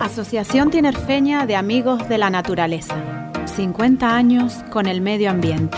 [0.00, 3.31] Asociación Tinerfeña de Amigos de la Naturaleza.
[3.54, 5.76] 50 años con el medio ambiente.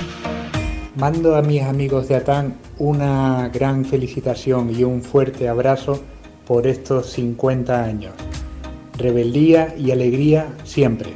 [0.97, 6.01] Mando a mis amigos de Atán una gran felicitación y un fuerte abrazo
[6.47, 8.15] por estos 50 años.
[8.97, 11.15] Rebeldía y alegría siempre.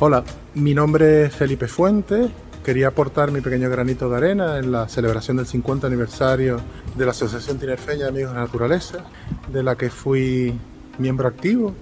[0.00, 2.30] Hola, mi nombre es Felipe Fuentes,
[2.64, 6.58] quería aportar mi pequeño granito de arena en la celebración del 50 aniversario
[6.96, 9.04] de la Asociación Tinerfeña de Amigos de la Naturaleza,
[9.52, 10.58] de la que fui
[10.96, 11.74] miembro activo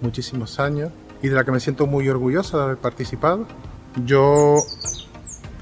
[0.00, 0.90] muchísimos años
[1.22, 3.46] y de la que me siento muy orgullosa de haber participado.
[4.04, 4.56] Yo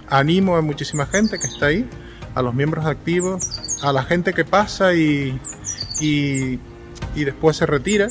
[0.08, 1.88] animo a muchísima gente que está ahí,
[2.34, 5.38] a los miembros activos, a la gente que pasa y,
[6.00, 6.58] y,
[7.14, 8.08] después se retira,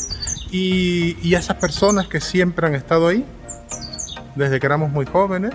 [0.52, 3.26] y, y, a esas personas que siempre han estado ahí,
[4.36, 5.54] desde que éramos muy jóvenes,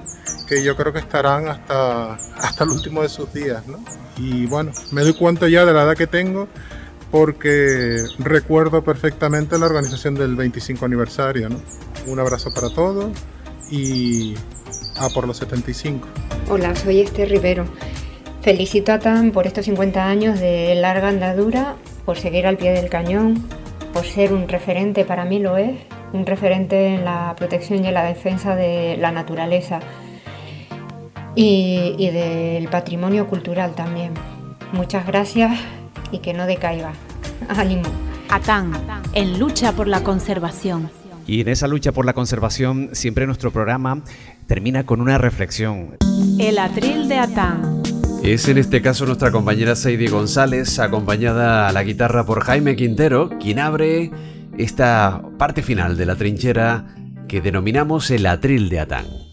[0.49, 3.67] que yo creo que estarán hasta, hasta el último de sus días.
[3.67, 3.79] ¿no?
[4.17, 6.49] Y bueno, me doy cuenta ya de la edad que tengo
[7.11, 11.49] porque recuerdo perfectamente la organización del 25 aniversario.
[11.49, 11.61] ¿no?
[12.07, 13.11] Un abrazo para todos
[13.71, 14.35] y
[14.99, 16.07] a por los 75.
[16.49, 17.65] Hola, soy Esther Rivero.
[18.43, 22.89] Felicito a TAM por estos 50 años de larga andadura, por seguir al pie del
[22.89, 23.45] cañón,
[23.93, 25.77] por ser un referente, para mí lo es,
[26.13, 29.81] un referente en la protección y en la defensa de la naturaleza
[31.35, 34.15] y, y del patrimonio cultural también.
[34.73, 35.59] Muchas gracias
[36.13, 36.93] y que no decaiga.
[37.49, 37.89] Ánimo.
[38.29, 38.73] ATAN,
[39.13, 40.91] en lucha por la conservación.
[41.27, 44.03] Y en esa lucha por la conservación, siempre nuestro programa
[44.47, 45.97] termina con una reflexión.
[46.39, 47.83] El atril de Atán.
[48.23, 53.31] Es en este caso nuestra compañera Seidi González, acompañada a la guitarra por Jaime Quintero,
[53.39, 54.11] quien abre
[54.59, 56.87] esta parte final de la trinchera
[57.29, 59.26] que denominamos el atril de Atán.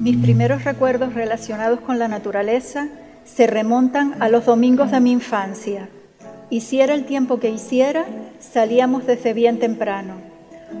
[0.00, 2.86] Mis primeros recuerdos relacionados con la naturaleza
[3.24, 5.88] se remontan a los domingos de mi infancia.
[6.50, 8.04] Hiciera el tiempo que hiciera,
[8.38, 10.14] salíamos desde bien temprano.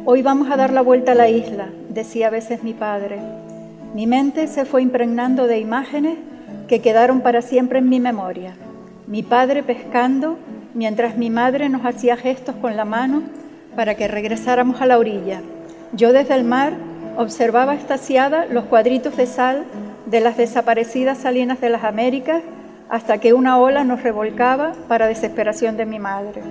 [0.04, 3.18] Hoy vamos a dar la vuelta a la isla, decía a veces mi padre.
[3.92, 6.16] Mi mente se fue impregnando de imágenes
[6.68, 8.54] que quedaron para siempre en mi memoria.
[9.08, 10.38] Mi padre pescando
[10.74, 13.24] mientras mi madre nos hacía gestos con la mano
[13.74, 15.40] para que regresáramos a la orilla.
[15.92, 16.74] Yo desde el mar
[17.18, 19.64] observaba estasiada los cuadritos de sal
[20.06, 22.42] de las desaparecidas salinas de las Américas
[22.88, 26.42] hasta que una ola nos revolcaba para desesperación de mi madre.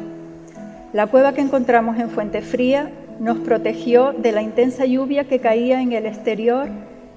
[0.92, 2.92] La cueva que encontramos en Fuente Fría
[3.22, 6.68] nos protegió de la intensa lluvia que caía en el exterior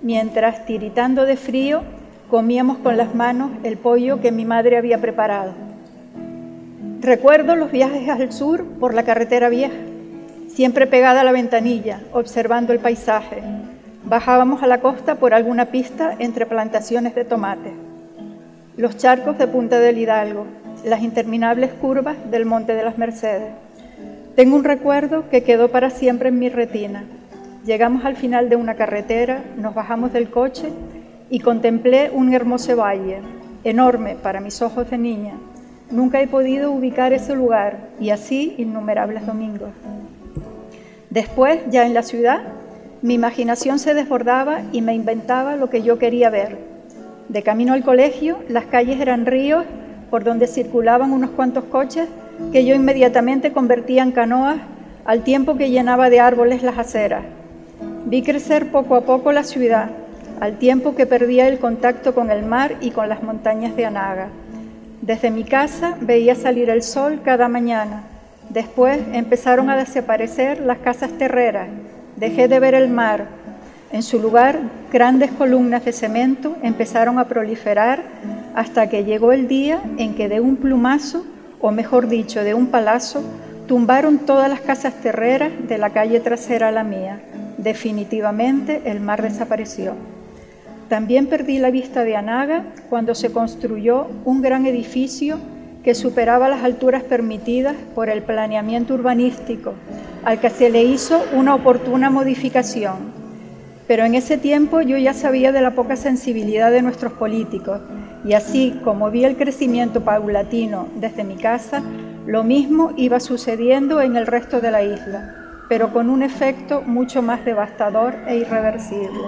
[0.01, 1.83] mientras, tiritando de frío,
[2.31, 5.55] comíamos con las manos el pollo que mi madre había preparado.
[7.01, 9.90] Recuerdo los viajes al sur por la carretera vieja
[10.61, 13.43] siempre pegada a la ventanilla, observando el paisaje.
[14.05, 17.73] Bajábamos a la costa por alguna pista entre plantaciones de tomate.
[18.77, 20.45] Los charcos de Punta del Hidalgo,
[20.85, 23.49] las interminables curvas del Monte de las Mercedes.
[24.37, 27.05] Tengo un recuerdo que quedó para siempre en mi retina.
[27.65, 30.69] Llegamos al final de una carretera, nos bajamos del coche
[31.31, 33.21] y contemplé un hermoso valle,
[33.65, 35.37] enorme para mis ojos de niña.
[35.91, 39.71] Nunca he podido ubicar ese lugar y así innumerables domingos.
[41.11, 42.41] Después, ya en la ciudad,
[43.03, 46.57] mi imaginación se desbordaba y me inventaba lo que yo quería ver.
[47.29, 49.65] De camino al colegio, las calles eran ríos
[50.09, 52.09] por donde circulaban unos cuantos coches
[52.53, 54.59] que yo inmediatamente convertía en canoas
[55.05, 57.25] al tiempo que llenaba de árboles las aceras.
[58.07, 59.91] Vi crecer poco a poco la ciudad,
[60.39, 64.29] al tiempo que perdía el contacto con el mar y con las montañas de Anaga.
[65.03, 68.05] Desde mi casa veía salir el sol cada mañana
[68.51, 71.69] Después empezaron a desaparecer las casas terreras,
[72.17, 73.29] dejé de ver el mar.
[73.93, 74.59] En su lugar,
[74.93, 78.03] grandes columnas de cemento empezaron a proliferar
[78.57, 81.25] hasta que llegó el día en que de un plumazo,
[81.61, 83.23] o mejor dicho, de un palazo,
[83.69, 87.21] tumbaron todas las casas terreras de la calle trasera a la mía.
[87.57, 89.95] Definitivamente el mar desapareció.
[90.89, 95.39] También perdí la vista de Anaga cuando se construyó un gran edificio
[95.83, 99.75] que superaba las alturas permitidas por el planeamiento urbanístico,
[100.25, 103.21] al que se le hizo una oportuna modificación.
[103.87, 107.81] Pero en ese tiempo yo ya sabía de la poca sensibilidad de nuestros políticos
[108.25, 111.83] y así como vi el crecimiento paulatino desde mi casa,
[112.27, 115.35] lo mismo iba sucediendo en el resto de la isla,
[115.69, 119.25] pero con un efecto mucho más devastador e irreversible.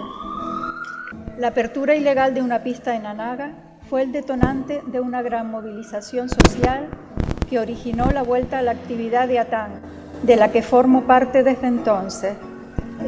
[1.38, 6.30] La apertura ilegal de una pista en Anaga fue el detonante de una gran movilización
[6.30, 6.88] social
[7.50, 9.68] que originó la vuelta a la actividad de ATAN,
[10.22, 12.32] de la que formo parte desde entonces.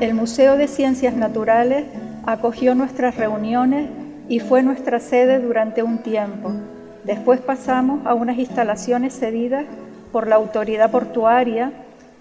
[0.02, 1.86] El Museo de Ciencias Naturales
[2.26, 3.88] acogió nuestras reuniones
[4.28, 6.52] y fue nuestra sede durante un tiempo.
[7.04, 9.64] Después pasamos a unas instalaciones cedidas
[10.12, 11.72] por la autoridad portuaria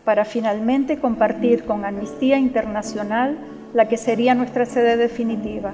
[0.05, 3.37] para finalmente compartir con Amnistía Internacional
[3.73, 5.73] la que sería nuestra sede definitiva.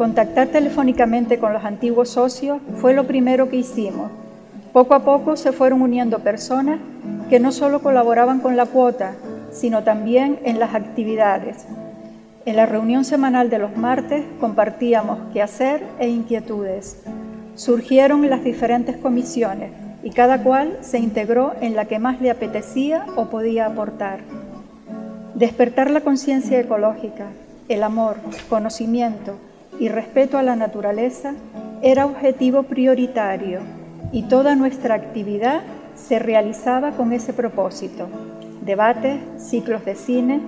[0.00, 4.10] Contactar telefónicamente con los antiguos socios fue lo primero que hicimos.
[4.72, 6.80] Poco a poco se fueron uniendo personas
[7.28, 9.12] que no solo colaboraban con la cuota,
[9.52, 11.66] sino también en las actividades.
[12.46, 17.02] En la reunión semanal de los martes compartíamos qué hacer e inquietudes.
[17.54, 19.70] Surgieron las diferentes comisiones
[20.02, 24.20] y cada cual se integró en la que más le apetecía o podía aportar.
[25.34, 27.26] Despertar la conciencia ecológica,
[27.68, 28.16] el amor,
[28.48, 29.34] conocimiento
[29.80, 31.34] y respeto a la naturaleza
[31.82, 33.60] era objetivo prioritario
[34.12, 35.62] y toda nuestra actividad
[35.96, 38.06] se realizaba con ese propósito.
[38.60, 40.40] Debates, ciclos de cine,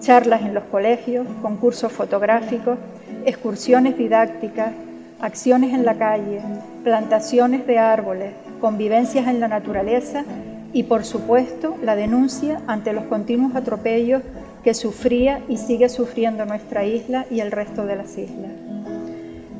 [0.00, 2.76] charlas en los colegios, concursos fotográficos,
[3.24, 4.72] excursiones didácticas,
[5.20, 6.40] acciones en la calle,
[6.82, 10.24] plantaciones de árboles, convivencias en la naturaleza
[10.72, 14.22] y, por supuesto, la denuncia ante los continuos atropellos
[14.64, 18.71] que sufría y sigue sufriendo nuestra isla y el resto de las islas.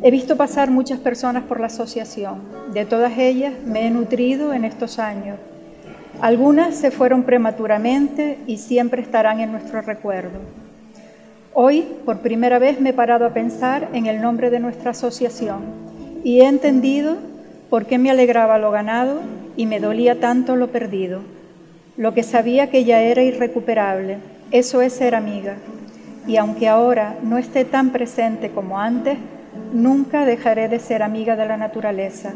[0.05, 2.41] He visto pasar muchas personas por la asociación.
[2.75, 5.39] De todas ellas me he nutrido en estos años.
[6.21, 10.41] Algunas se fueron prematuramente y siempre estarán en nuestro recuerdo.
[11.55, 15.61] Hoy, por primera vez, me he parado a pensar en el nombre de nuestra asociación
[16.25, 17.17] y he entendido
[17.71, 19.21] por qué me alegraba lo ganado
[19.57, 21.21] y me dolía tanto lo perdido.
[21.97, 24.17] Lo que sabía que ya era irrecuperable,
[24.51, 25.55] eso es ser amiga.
[26.27, 29.19] Y aunque ahora no esté tan presente como antes,
[29.73, 32.33] Nunca dejaré de ser amiga de la naturaleza,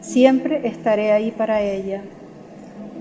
[0.00, 2.02] siempre estaré ahí para ella.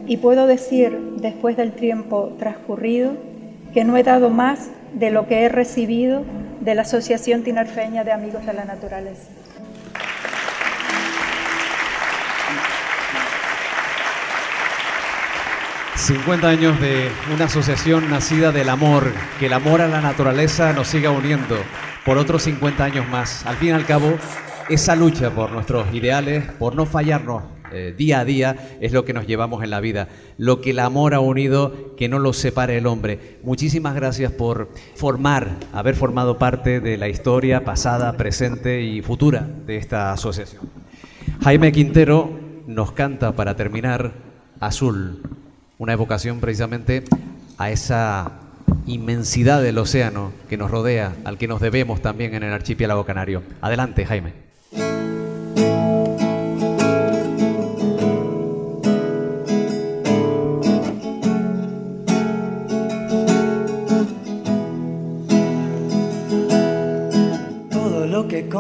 [0.08, 3.14] Y puedo decir, después del tiempo transcurrido,
[3.74, 6.24] que no he dado más de lo que he recibido
[6.62, 9.30] de la Asociación Tinarfeña de Amigos de la Naturaleza.
[15.96, 19.12] ...50 años de una asociación nacida del amor...
[19.38, 21.56] ...que el amor a la naturaleza nos siga uniendo
[22.10, 23.46] por otros 50 años más.
[23.46, 24.18] Al fin y al cabo,
[24.68, 29.14] esa lucha por nuestros ideales, por no fallarnos eh, día a día, es lo que
[29.14, 30.08] nos llevamos en la vida.
[30.40, 33.38] Lo que el amor ha unido, que no lo separe el hombre.
[33.44, 39.78] Muchísimas gracias por formar, haber formado parte de la historia pasada, presente y futura de
[39.78, 40.68] esta asociación.
[41.44, 44.14] Jaime Quintero nos canta para terminar
[44.60, 45.22] Azul,
[45.78, 47.04] una evocación precisamente
[47.60, 48.49] a esa
[48.86, 53.44] inmensidad del océano que nos rodea, al que nos debemos también en el archipiélago canario.
[53.62, 54.49] Adelante, Jaime.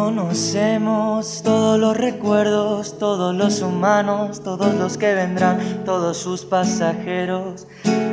[0.09, 7.67] Conocemos, todos los recuerdos, todos los humanos, todos los que vendrán, todos sus pasajeros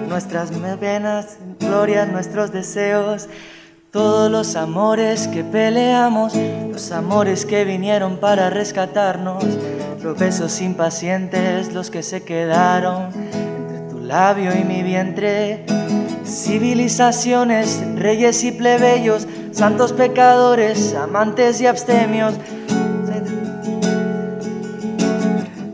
[0.06, 3.28] nuestras penas, glorias, nuestros deseos,
[3.90, 6.34] todos los amores que peleamos,
[6.70, 9.42] los amores que vinieron para rescatarnos,
[10.02, 15.64] los besos impacientes, los que se quedaron entre tu labio y mi vientre,
[16.26, 19.26] civilizaciones, reyes y plebeyos,
[19.56, 22.34] santos pecadores, amantes y abstemios,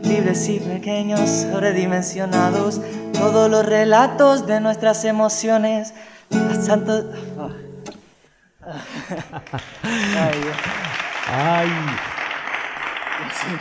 [0.03, 2.79] libres y pequeños, sobredimensionados
[3.11, 5.93] todos los relatos de nuestras emociones.
[6.61, 7.05] Santos.
[11.27, 11.69] Ay.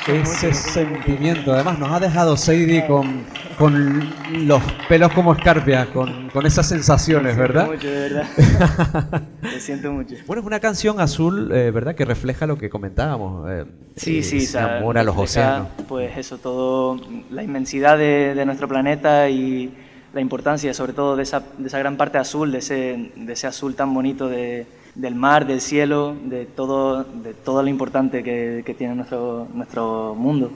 [0.07, 1.53] Ese sentimiento.
[1.53, 3.25] Además, nos ha dejado Seidi con,
[3.59, 4.13] con
[4.47, 7.67] los pelos como escarpia, con, con esas sensaciones, ¿verdad?
[7.67, 8.27] Mucho, de verdad.
[9.43, 10.17] Lo siento mucho.
[10.27, 11.95] Bueno, es una canción azul, eh, ¿verdad?
[11.95, 13.51] Que refleja lo que comentábamos.
[13.51, 13.65] Eh,
[13.97, 15.69] sí, sí, ese amor a los océanos.
[15.89, 17.01] Pues eso, todo,
[17.31, 19.73] la inmensidad de, de, nuestro planeta y
[20.13, 23.47] la importancia, sobre todo, de esa, de esa gran parte azul, de ese, de ese
[23.47, 28.63] azul tan bonito de del mar, del cielo, de todo, de todo lo importante que,
[28.65, 30.53] que tiene nuestro, nuestro mundo.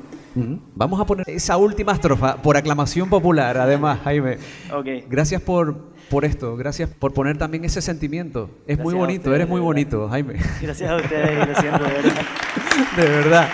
[0.75, 4.37] Vamos a poner esa última estrofa por aclamación popular, además, Jaime.
[4.71, 5.05] Okay.
[5.09, 5.77] Gracias por,
[6.11, 8.51] por esto, gracias por poner también ese sentimiento.
[8.67, 10.35] Es muy bonito, eres muy bonito, Jaime.
[10.61, 12.13] Gracias a ustedes, lo siento, de verdad.
[12.97, 13.49] De verdad.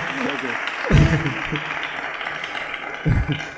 [3.04, 3.36] Okay.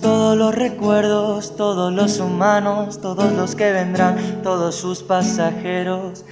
[0.00, 6.24] todos los recuerdos, todos los humanos, todos los que vendrán, todos sus pasajeros,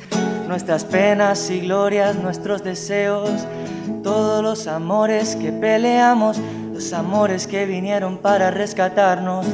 [0.46, 3.30] nuestras penas y glorias, nuestros deseos,
[4.04, 6.38] todos los amores que peleamos,
[6.72, 9.44] los amores que vinieron para rescatarnos,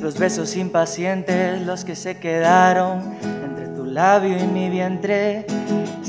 [0.00, 5.46] los besos impacientes, los que se quedaron entre tu labio y mi vientre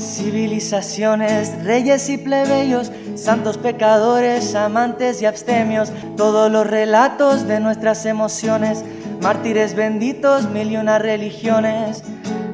[0.00, 2.90] Civilizaciones, reyes y plebeyos,
[3.20, 8.82] santos pecadores, amantes y abstemios, todos los relatos de nuestras emociones,
[9.20, 12.02] mártires benditos, mil y religiones,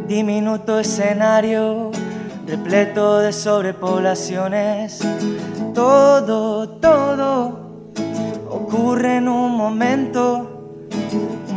[0.09, 1.93] diminuto escenario,
[2.47, 5.01] repleto de sobrepoblaciones,
[5.73, 7.61] todo, todo
[8.51, 10.53] ocurre en un momento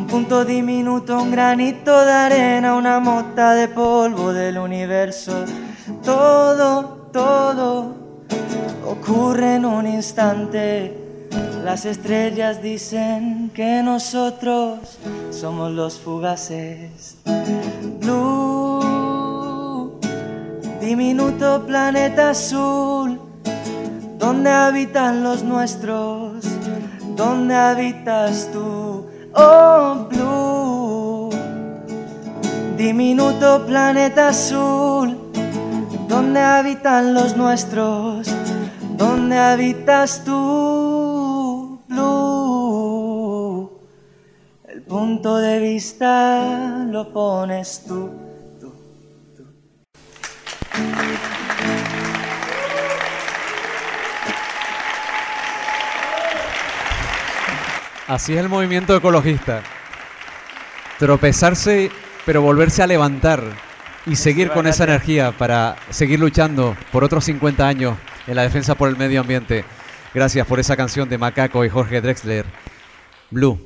[0.07, 5.45] punto diminuto, un granito de arena, una mota de polvo del universo.
[6.03, 7.98] Todo, todo
[8.89, 10.97] ocurre en un instante.
[11.63, 14.97] Las estrellas dicen que nosotros
[15.31, 17.17] somos los fugaces.
[18.01, 19.99] Blue,
[20.81, 23.19] diminuto planeta azul,
[24.17, 26.43] donde habitan los nuestros,
[27.15, 31.29] donde habitas tú oh blue,
[32.77, 35.17] diminuto planeta azul,
[36.07, 38.27] donde habitan los nuestros,
[38.99, 43.79] donde habitas tú, blue.
[44.67, 48.11] El punto de vista lo pones tú.
[58.07, 59.61] Así es el movimiento ecologista.
[60.97, 61.89] Tropezarse,
[62.25, 63.68] pero volverse a levantar
[64.05, 67.97] y seguir con esa energía para seguir luchando por otros 50 años
[68.27, 69.65] en la defensa por el medio ambiente.
[70.13, 72.45] Gracias por esa canción de Macaco y Jorge Drexler.
[73.29, 73.59] Blue,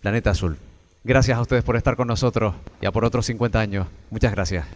[0.00, 0.58] Planeta Azul.
[1.04, 3.86] Gracias a ustedes por estar con nosotros y a por otros 50 años.
[4.10, 4.66] Muchas gracias.